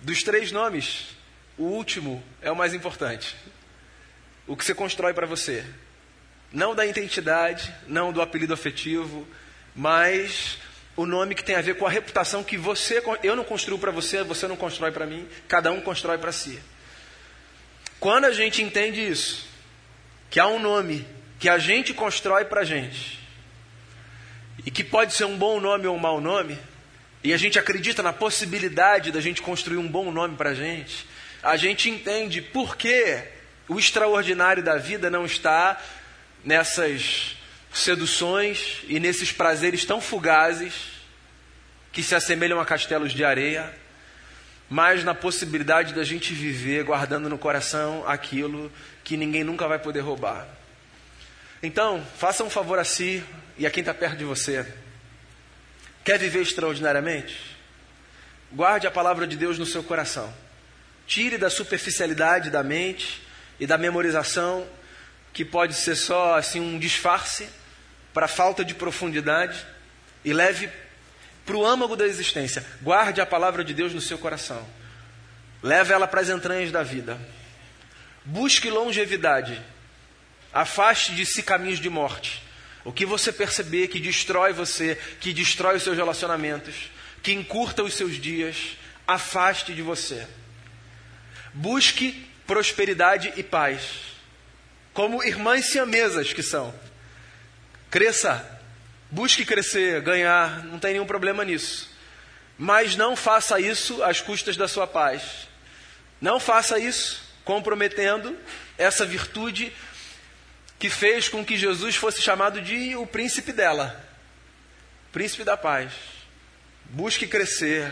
Dos 0.00 0.22
três 0.22 0.52
nomes, 0.52 1.08
o 1.56 1.64
último 1.64 2.22
é 2.40 2.50
o 2.50 2.56
mais 2.56 2.72
importante. 2.72 3.36
O 4.46 4.56
que 4.56 4.64
você 4.64 4.74
constrói 4.74 5.12
para 5.12 5.26
você. 5.26 5.64
Não 6.52 6.74
da 6.74 6.86
identidade, 6.86 7.74
não 7.86 8.12
do 8.12 8.22
apelido 8.22 8.54
afetivo, 8.54 9.26
mas 9.74 10.58
o 10.96 11.06
nome 11.06 11.34
que 11.34 11.44
tem 11.44 11.54
a 11.54 11.60
ver 11.60 11.76
com 11.76 11.86
a 11.86 11.90
reputação 11.90 12.42
que 12.42 12.56
você, 12.56 13.02
eu 13.22 13.36
não 13.36 13.44
construo 13.44 13.78
para 13.78 13.90
você, 13.90 14.24
você 14.24 14.48
não 14.48 14.56
constrói 14.56 14.90
para 14.90 15.06
mim, 15.06 15.28
cada 15.46 15.70
um 15.70 15.80
constrói 15.80 16.18
para 16.18 16.32
si. 16.32 16.58
Quando 18.00 18.24
a 18.24 18.32
gente 18.32 18.62
entende 18.62 19.08
isso, 19.08 19.46
que 20.30 20.40
há 20.40 20.46
um 20.46 20.58
nome 20.58 21.06
que 21.38 21.48
a 21.48 21.58
gente 21.58 21.94
constrói 21.94 22.44
para 22.44 22.62
a 22.62 22.64
gente, 22.64 23.18
e 24.66 24.70
que 24.70 24.82
pode 24.82 25.14
ser 25.14 25.24
um 25.24 25.36
bom 25.36 25.60
nome 25.60 25.86
ou 25.86 25.96
um 25.96 26.00
mau 26.00 26.20
nome, 26.20 26.58
e 27.22 27.32
a 27.32 27.36
gente 27.36 27.58
acredita 27.58 28.02
na 28.02 28.12
possibilidade 28.12 29.12
da 29.12 29.20
gente 29.20 29.42
construir 29.42 29.76
um 29.76 29.86
bom 29.86 30.10
nome 30.10 30.36
para 30.36 30.50
a 30.50 30.54
gente, 30.54 31.06
a 31.42 31.56
gente 31.56 31.88
entende 31.88 32.42
por 32.42 32.76
que 32.76 33.22
o 33.68 33.78
extraordinário 33.78 34.62
da 34.62 34.76
vida 34.76 35.10
não 35.10 35.24
está 35.24 35.80
nessas 36.44 37.36
seduções 37.72 38.78
e 38.88 38.98
nesses 38.98 39.32
prazeres 39.32 39.84
tão 39.84 40.00
fugazes 40.00 40.74
que 41.92 42.02
se 42.02 42.14
assemelham 42.14 42.60
a 42.60 42.66
castelos 42.66 43.12
de 43.12 43.24
areia, 43.24 43.74
mas 44.68 45.04
na 45.04 45.14
possibilidade 45.14 45.94
da 45.94 46.04
gente 46.04 46.32
viver 46.34 46.84
guardando 46.84 47.28
no 47.28 47.38
coração 47.38 48.04
aquilo 48.06 48.70
que 49.02 49.16
ninguém 49.16 49.42
nunca 49.42 49.66
vai 49.66 49.78
poder 49.78 50.00
roubar. 50.00 50.46
Então, 51.62 52.04
faça 52.16 52.44
um 52.44 52.50
favor 52.50 52.78
a 52.78 52.84
si 52.84 53.22
e 53.56 53.66
a 53.66 53.70
quem 53.70 53.80
está 53.80 53.92
perto 53.92 54.16
de 54.16 54.24
você. 54.24 54.66
Quer 56.04 56.18
viver 56.18 56.42
extraordinariamente? 56.42 57.56
Guarde 58.52 58.86
a 58.86 58.90
palavra 58.90 59.26
de 59.26 59.36
Deus 59.36 59.58
no 59.58 59.66
seu 59.66 59.82
coração. 59.82 60.32
Tire 61.06 61.36
da 61.36 61.50
superficialidade 61.50 62.50
da 62.50 62.62
mente 62.62 63.22
e 63.58 63.66
da 63.66 63.76
memorização 63.76 64.66
que 65.38 65.44
pode 65.44 65.74
ser 65.74 65.94
só 65.94 66.36
assim 66.36 66.58
um 66.58 66.80
disfarce 66.80 67.48
para 68.12 68.26
falta 68.26 68.64
de 68.64 68.74
profundidade 68.74 69.64
e 70.24 70.32
leve 70.32 70.68
para 71.46 71.56
o 71.56 71.64
âmago 71.64 71.94
da 71.94 72.04
existência. 72.04 72.66
Guarde 72.82 73.20
a 73.20 73.26
palavra 73.26 73.62
de 73.62 73.72
Deus 73.72 73.94
no 73.94 74.00
seu 74.00 74.18
coração. 74.18 74.68
Leve 75.62 75.92
ela 75.92 76.08
para 76.08 76.22
as 76.22 76.28
entranhas 76.28 76.72
da 76.72 76.82
vida. 76.82 77.20
Busque 78.24 78.68
longevidade. 78.68 79.62
Afaste 80.52 81.14
de 81.14 81.24
si 81.24 81.40
caminhos 81.40 81.78
de 81.78 81.88
morte. 81.88 82.42
O 82.84 82.92
que 82.92 83.06
você 83.06 83.32
perceber 83.32 83.86
que 83.86 84.00
destrói 84.00 84.52
você, 84.52 85.00
que 85.20 85.32
destrói 85.32 85.76
os 85.76 85.84
seus 85.84 85.96
relacionamentos, 85.96 86.90
que 87.22 87.32
encurta 87.32 87.84
os 87.84 87.94
seus 87.94 88.20
dias, 88.20 88.76
afaste 89.06 89.72
de 89.72 89.82
você. 89.82 90.26
Busque 91.54 92.28
prosperidade 92.44 93.32
e 93.36 93.44
paz, 93.44 94.17
como 94.98 95.22
irmãs 95.22 95.66
siamesas 95.66 96.32
que 96.32 96.42
são. 96.42 96.74
Cresça, 97.88 98.44
busque 99.08 99.44
crescer, 99.44 100.00
ganhar, 100.00 100.64
não 100.64 100.80
tem 100.80 100.94
nenhum 100.94 101.06
problema 101.06 101.44
nisso. 101.44 101.88
Mas 102.58 102.96
não 102.96 103.14
faça 103.14 103.60
isso 103.60 104.02
às 104.02 104.20
custas 104.20 104.56
da 104.56 104.66
sua 104.66 104.88
paz. 104.88 105.46
Não 106.20 106.40
faça 106.40 106.80
isso 106.80 107.22
comprometendo 107.44 108.36
essa 108.76 109.06
virtude 109.06 109.72
que 110.80 110.90
fez 110.90 111.28
com 111.28 111.44
que 111.44 111.56
Jesus 111.56 111.94
fosse 111.94 112.20
chamado 112.20 112.60
de 112.60 112.96
o 112.96 113.06
príncipe 113.06 113.52
dela, 113.52 114.04
príncipe 115.12 115.44
da 115.44 115.56
paz. 115.56 115.92
Busque 116.86 117.28
crescer, 117.28 117.88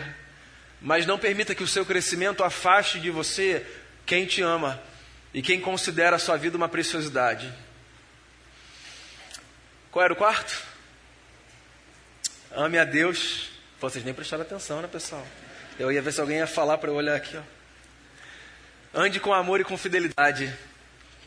mas 0.82 1.06
não 1.06 1.20
permita 1.20 1.54
que 1.54 1.62
o 1.62 1.68
seu 1.68 1.86
crescimento 1.86 2.42
afaste 2.42 2.98
de 2.98 3.12
você 3.12 3.64
quem 4.04 4.26
te 4.26 4.42
ama 4.42 4.82
e 5.36 5.42
quem 5.42 5.60
considera 5.60 6.16
a 6.16 6.18
sua 6.18 6.38
vida 6.38 6.56
uma 6.56 6.66
preciosidade. 6.66 7.52
Qual 9.90 10.02
era 10.02 10.10
o 10.10 10.16
quarto? 10.16 10.62
Ame 12.50 12.78
a 12.78 12.84
Deus. 12.86 13.50
Vocês 13.78 14.02
nem 14.02 14.14
prestaram 14.14 14.44
atenção, 14.44 14.80
né, 14.80 14.88
pessoal? 14.88 15.26
Eu 15.78 15.92
ia 15.92 16.00
ver 16.00 16.14
se 16.14 16.22
alguém 16.22 16.38
ia 16.38 16.46
falar 16.46 16.78
para 16.78 16.88
eu 16.88 16.94
olhar 16.94 17.14
aqui, 17.14 17.36
ó. 17.36 17.42
Ande 18.98 19.20
com 19.20 19.30
amor 19.30 19.60
e 19.60 19.64
com 19.64 19.76
fidelidade. 19.76 20.50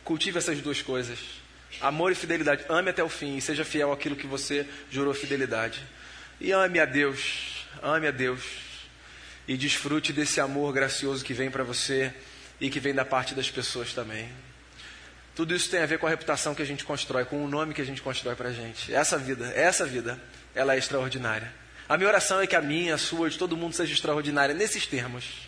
Cultive 0.04 0.40
essas 0.40 0.60
duas 0.60 0.82
coisas. 0.82 1.20
Amor 1.80 2.12
e 2.12 2.16
fidelidade. 2.16 2.66
Ame 2.68 2.90
até 2.90 3.04
o 3.04 3.10
fim 3.10 3.38
e 3.38 3.42
seja 3.42 3.64
fiel 3.64 3.92
àquilo 3.92 4.16
que 4.16 4.26
você 4.26 4.68
jurou 4.90 5.14
fidelidade. 5.14 5.84
E 6.42 6.52
ame 6.52 6.80
a 6.80 6.86
Deus. 6.86 7.64
Ame 7.80 8.08
a 8.08 8.12
Deus. 8.12 8.42
E 9.48 9.56
desfrute 9.56 10.12
desse 10.12 10.42
amor 10.42 10.74
gracioso 10.74 11.24
que 11.24 11.32
vem 11.32 11.52
para 11.52 11.64
você 11.64 12.12
e 12.60 12.70
que 12.70 12.80
vem 12.80 12.94
da 12.94 13.06
parte 13.06 13.34
das 13.34 13.50
pessoas 13.50 13.94
também. 13.94 14.30
Tudo 15.36 15.56
isso 15.56 15.70
tem 15.70 15.82
a 15.82 15.86
ver 15.86 16.00
com 16.00 16.06
a 16.06 16.10
reputação 16.10 16.54
que 16.54 16.62
a 16.62 16.66
gente 16.66 16.84
constrói, 16.84 17.24
com 17.24 17.44
o 17.44 17.48
nome 17.48 17.74
que 17.74 17.82
a 17.82 17.86
gente 17.86 18.02
constrói 18.02 18.36
para 18.36 18.50
a 18.50 18.54
gente. 18.54 18.94
Essa 18.94 19.18
vida, 19.18 19.48
essa 19.56 19.86
vida, 19.86 20.20
ela 20.54 20.76
é 20.76 20.78
extraordinária. 20.78 21.54
A 21.88 21.98
minha 21.98 22.10
oração 22.10 22.42
é 22.42 22.46
que 22.46 22.56
a 22.56 22.62
minha, 22.62 22.96
a 22.96 22.98
sua, 22.98 23.30
de 23.30 23.38
todo 23.38 23.56
mundo 23.56 23.74
seja 23.74 23.94
extraordinária 23.94 24.54
nesses 24.54 24.86
termos. 24.86 25.48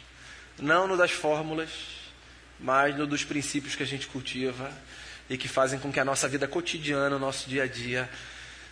Não 0.58 0.88
no 0.88 0.96
das 0.96 1.12
fórmulas, 1.12 1.70
mas 2.60 2.96
no 2.96 3.06
dos 3.06 3.24
princípios 3.24 3.76
que 3.76 3.84
a 3.84 3.86
gente 3.86 4.08
cultiva 4.08 4.72
e 5.30 5.38
que 5.38 5.48
fazem 5.48 5.80
com 5.80 5.92
que 5.92 6.00
a 6.00 6.06
nossa 6.06 6.28
vida 6.28 6.48
cotidiana, 6.48 7.16
o 7.16 7.20
nosso 7.20 7.50
dia 7.50 7.64
a 7.64 7.68
dia, 7.68 8.10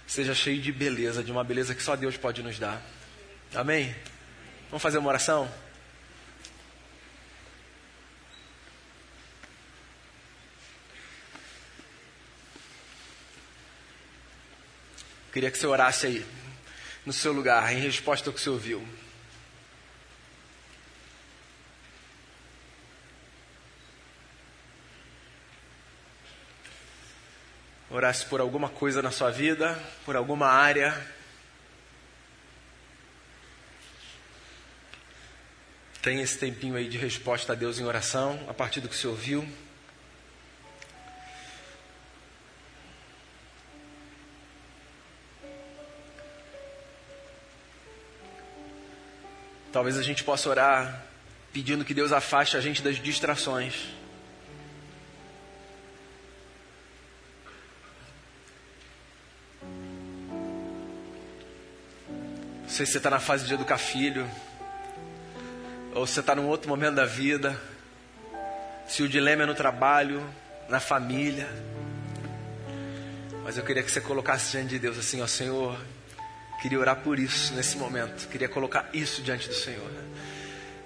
seja 0.08 0.34
cheio 0.34 0.62
de 0.62 0.71
beleza, 0.71 1.23
de 1.23 1.32
uma 1.32 1.43
beleza 1.43 1.75
que 1.75 1.84
só 1.84 1.95
Deus 1.95 2.17
pode 2.17 2.41
nos 2.41 2.58
dar. 2.58 2.82
Amém? 3.54 3.95
Vamos 4.69 4.82
fazer 4.82 4.97
uma 4.97 5.10
oração? 5.10 5.49
Queria 15.39 15.52
que 15.52 15.58
você 15.58 15.67
orasse 15.67 16.06
aí, 16.06 16.25
no 17.06 17.13
seu 17.13 17.32
lugar, 17.32 17.71
em 17.71 17.80
resposta 17.80 18.30
ao 18.30 18.34
que 18.34 18.41
você 18.41 18.49
ouviu. 18.49 18.86
orasse 27.89 28.25
por 28.25 28.41
alguma 28.41 28.67
coisa 28.67 29.02
na 29.02 29.12
sua 29.12 29.32
vida, 29.32 29.82
por 30.04 30.17
alguma 30.17 30.47
área. 30.47 30.93
Tem 36.02 36.21
esse 36.21 36.38
tempinho 36.38 36.75
aí 36.75 36.89
de 36.89 36.97
resposta 36.97 37.54
a 37.54 37.56
Deus 37.56 37.80
em 37.80 37.86
oração, 37.86 38.45
a 38.49 38.54
partir 38.54 38.82
do 38.82 38.89
que 38.89 38.95
você 38.97 39.08
ouviu. 39.08 39.47
Talvez 49.71 49.97
a 49.97 50.03
gente 50.03 50.23
possa 50.23 50.49
orar 50.49 51.05
pedindo 51.53 51.86
que 51.86 51.93
Deus 51.93 52.12
afaste 52.12 52.58
a 52.58 52.62
gente 52.62 52.82
das 52.82 52.97
distrações. 52.97 53.99
sei 62.79 62.86
se 62.86 62.93
você 62.93 62.99
está 62.99 63.10
na 63.10 63.19
fase 63.19 63.45
de 63.45 63.53
educar 63.53 63.77
filho, 63.77 64.25
ou 65.93 66.08
se 66.08 66.13
você 66.13 66.19
está 66.21 66.34
num 66.34 66.47
outro 66.47 66.69
momento 66.69 66.95
da 66.95 67.05
vida, 67.05 67.60
se 68.88 69.03
o 69.03 69.10
dilema 69.10 69.43
é 69.43 69.45
no 69.45 69.53
trabalho, 69.53 70.23
na 70.69 70.79
família. 70.79 71.49
Mas 73.43 73.58
eu 73.58 73.65
queria 73.65 73.84
que 73.84 73.91
você 73.91 73.99
colocasse 73.99 74.51
diante 74.51 74.69
de 74.69 74.79
Deus 74.79 74.97
assim, 74.97 75.21
ó 75.21 75.27
Senhor, 75.27 75.77
queria 76.61 76.79
orar 76.79 76.97
por 76.97 77.19
isso 77.19 77.53
nesse 77.53 77.77
momento, 77.77 78.27
queria 78.27 78.49
colocar 78.49 78.89
isso 78.93 79.21
diante 79.21 79.47
do 79.47 79.53
Senhor. 79.53 79.91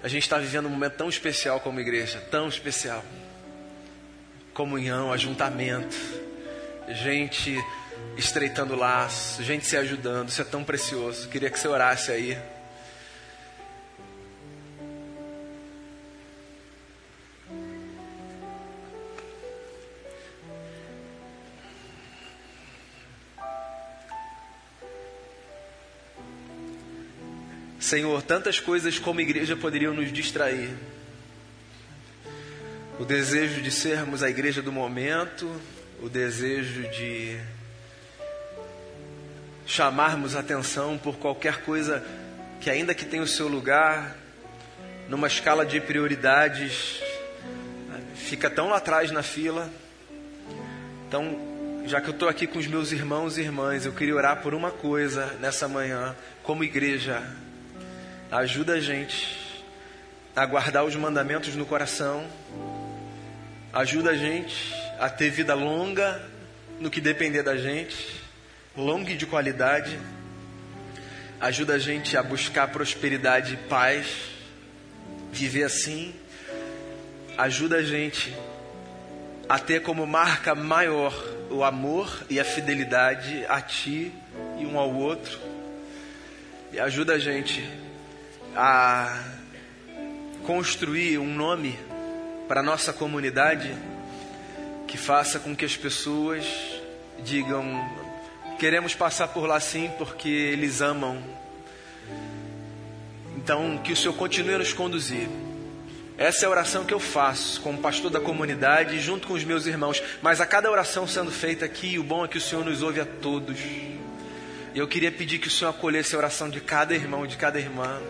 A 0.02 0.08
gente 0.08 0.22
está 0.22 0.38
vivendo 0.38 0.66
um 0.66 0.70
momento 0.70 0.94
tão 0.94 1.08
especial 1.08 1.60
como 1.60 1.80
igreja, 1.80 2.20
tão 2.30 2.48
especial. 2.48 3.02
Comunhão, 4.52 5.12
ajuntamento, 5.12 5.96
gente 6.88 7.56
estreitando 8.16 8.76
laços, 8.76 9.44
gente 9.44 9.66
se 9.66 9.76
ajudando. 9.76 10.28
Isso 10.28 10.42
é 10.42 10.44
tão 10.44 10.62
precioso. 10.62 11.28
Queria 11.28 11.50
que 11.50 11.58
você 11.58 11.68
orasse 11.68 12.10
aí. 12.12 12.38
Senhor, 27.84 28.22
tantas 28.22 28.58
coisas 28.58 28.98
como 28.98 29.20
igreja 29.20 29.54
poderiam 29.54 29.92
nos 29.92 30.10
distrair. 30.10 30.70
O 32.98 33.04
desejo 33.04 33.60
de 33.60 33.70
sermos 33.70 34.22
a 34.22 34.30
igreja 34.30 34.62
do 34.62 34.72
momento, 34.72 35.54
o 36.02 36.08
desejo 36.08 36.88
de 36.88 37.38
chamarmos 39.66 40.34
atenção 40.34 40.96
por 40.96 41.18
qualquer 41.18 41.60
coisa 41.60 42.02
que, 42.58 42.70
ainda 42.70 42.94
que 42.94 43.04
tenha 43.04 43.22
o 43.22 43.26
seu 43.26 43.48
lugar, 43.48 44.16
numa 45.06 45.26
escala 45.26 45.66
de 45.66 45.78
prioridades, 45.78 47.02
fica 48.14 48.48
tão 48.48 48.70
lá 48.70 48.78
atrás 48.78 49.10
na 49.10 49.22
fila. 49.22 49.70
Então, 51.06 51.38
já 51.84 52.00
que 52.00 52.08
eu 52.08 52.14
estou 52.14 52.30
aqui 52.30 52.46
com 52.46 52.58
os 52.58 52.66
meus 52.66 52.92
irmãos 52.92 53.36
e 53.36 53.42
irmãs, 53.42 53.84
eu 53.84 53.92
queria 53.92 54.16
orar 54.16 54.40
por 54.40 54.54
uma 54.54 54.70
coisa 54.70 55.36
nessa 55.38 55.68
manhã, 55.68 56.16
como 56.42 56.64
igreja. 56.64 57.43
Ajuda 58.34 58.72
a 58.72 58.80
gente 58.80 59.62
a 60.34 60.44
guardar 60.44 60.84
os 60.84 60.96
mandamentos 60.96 61.54
no 61.54 61.64
coração. 61.64 62.26
Ajuda 63.72 64.10
a 64.10 64.16
gente 64.16 64.74
a 64.98 65.08
ter 65.08 65.30
vida 65.30 65.54
longa 65.54 66.20
no 66.80 66.90
que 66.90 67.00
depender 67.00 67.44
da 67.44 67.56
gente 67.56 68.20
longa 68.76 69.12
e 69.12 69.16
de 69.16 69.24
qualidade. 69.24 69.96
Ajuda 71.40 71.74
a 71.74 71.78
gente 71.78 72.16
a 72.16 72.24
buscar 72.24 72.66
prosperidade 72.72 73.54
e 73.54 73.68
paz, 73.68 74.08
viver 75.30 75.62
assim. 75.62 76.12
Ajuda 77.38 77.76
a 77.76 77.82
gente 77.84 78.34
a 79.48 79.60
ter 79.60 79.80
como 79.80 80.04
marca 80.08 80.56
maior 80.56 81.14
o 81.52 81.62
amor 81.62 82.24
e 82.28 82.40
a 82.40 82.44
fidelidade 82.44 83.46
a 83.48 83.60
ti 83.60 84.12
e 84.58 84.66
um 84.66 84.76
ao 84.76 84.92
outro. 84.92 85.38
E 86.72 86.80
ajuda 86.80 87.12
a 87.12 87.18
gente 87.20 87.83
a 88.56 89.22
construir 90.44 91.18
um 91.18 91.34
nome 91.34 91.78
para 92.46 92.62
nossa 92.62 92.92
comunidade 92.92 93.74
que 94.86 94.96
faça 94.96 95.38
com 95.38 95.56
que 95.56 95.64
as 95.64 95.76
pessoas 95.76 96.44
digam 97.24 97.64
Queremos 98.58 98.94
passar 98.94 99.28
por 99.28 99.46
lá 99.46 99.58
sim, 99.58 99.90
porque 99.98 100.28
eles 100.28 100.80
amam. 100.80 101.22
Então, 103.36 103.78
que 103.78 103.92
o 103.92 103.96
Senhor 103.96 104.14
continue 104.14 104.54
a 104.54 104.58
nos 104.58 104.72
conduzir. 104.72 105.28
Essa 106.16 106.44
é 106.44 106.46
a 106.46 106.50
oração 106.50 106.84
que 106.84 106.94
eu 106.94 107.00
faço 107.00 107.60
como 107.60 107.78
pastor 107.78 108.10
da 108.10 108.20
comunidade, 108.20 109.00
junto 109.00 109.26
com 109.26 109.34
os 109.34 109.42
meus 109.42 109.66
irmãos. 109.66 110.00
Mas 110.22 110.40
a 110.40 110.46
cada 110.46 110.70
oração 110.70 111.06
sendo 111.06 111.32
feita 111.32 111.64
aqui, 111.64 111.98
o 111.98 112.04
bom 112.04 112.24
é 112.24 112.28
que 112.28 112.38
o 112.38 112.40
Senhor 112.40 112.64
nos 112.64 112.80
ouve 112.80 113.00
a 113.00 113.04
todos. 113.04 113.58
E 113.58 113.98
eu 114.74 114.86
queria 114.86 115.10
pedir 115.10 115.40
que 115.40 115.48
o 115.48 115.50
Senhor 115.50 115.70
acolhesse 115.70 116.14
a 116.14 116.18
oração 116.18 116.48
de 116.48 116.60
cada 116.60 116.94
irmão, 116.94 117.26
de 117.26 117.36
cada 117.36 117.58
irmã. 117.58 118.00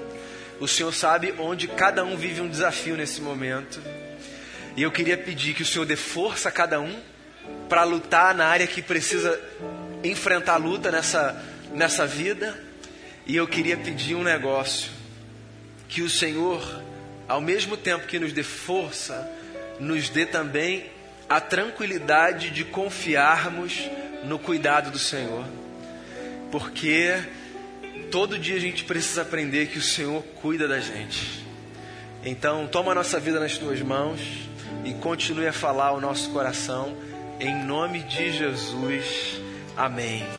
O 0.64 0.66
Senhor 0.66 0.94
sabe 0.94 1.34
onde 1.38 1.68
cada 1.68 2.02
um 2.06 2.16
vive 2.16 2.40
um 2.40 2.48
desafio 2.48 2.96
nesse 2.96 3.20
momento. 3.20 3.82
E 4.74 4.82
eu 4.82 4.90
queria 4.90 5.14
pedir 5.14 5.52
que 5.52 5.60
o 5.60 5.66
Senhor 5.66 5.84
dê 5.84 5.94
força 5.94 6.48
a 6.48 6.52
cada 6.52 6.80
um 6.80 7.02
para 7.68 7.84
lutar 7.84 8.34
na 8.34 8.46
área 8.46 8.66
que 8.66 8.80
precisa 8.80 9.38
enfrentar 10.02 10.54
a 10.54 10.56
luta 10.56 10.90
nessa, 10.90 11.38
nessa 11.74 12.06
vida. 12.06 12.58
E 13.26 13.36
eu 13.36 13.46
queria 13.46 13.76
pedir 13.76 14.14
um 14.14 14.22
negócio: 14.22 14.90
que 15.86 16.00
o 16.00 16.08
Senhor, 16.08 16.82
ao 17.28 17.42
mesmo 17.42 17.76
tempo 17.76 18.06
que 18.06 18.18
nos 18.18 18.32
dê 18.32 18.42
força, 18.42 19.30
nos 19.78 20.08
dê 20.08 20.24
também 20.24 20.86
a 21.28 21.42
tranquilidade 21.42 22.48
de 22.48 22.64
confiarmos 22.64 23.82
no 24.24 24.38
cuidado 24.38 24.90
do 24.90 24.98
Senhor. 24.98 25.44
Porque 26.50 27.22
todo 28.14 28.38
dia 28.38 28.54
a 28.54 28.60
gente 28.60 28.84
precisa 28.84 29.22
aprender 29.22 29.66
que 29.66 29.78
o 29.78 29.82
Senhor 29.82 30.22
cuida 30.40 30.68
da 30.68 30.78
gente. 30.78 31.44
Então, 32.24 32.68
toma 32.68 32.92
a 32.92 32.94
nossa 32.94 33.18
vida 33.18 33.40
nas 33.40 33.58
tuas 33.58 33.82
mãos 33.82 34.20
e 34.84 34.94
continue 34.94 35.48
a 35.48 35.52
falar 35.52 35.90
o 35.90 36.00
nosso 36.00 36.30
coração. 36.30 36.96
Em 37.40 37.64
nome 37.64 38.04
de 38.04 38.30
Jesus. 38.30 39.40
Amém. 39.76 40.24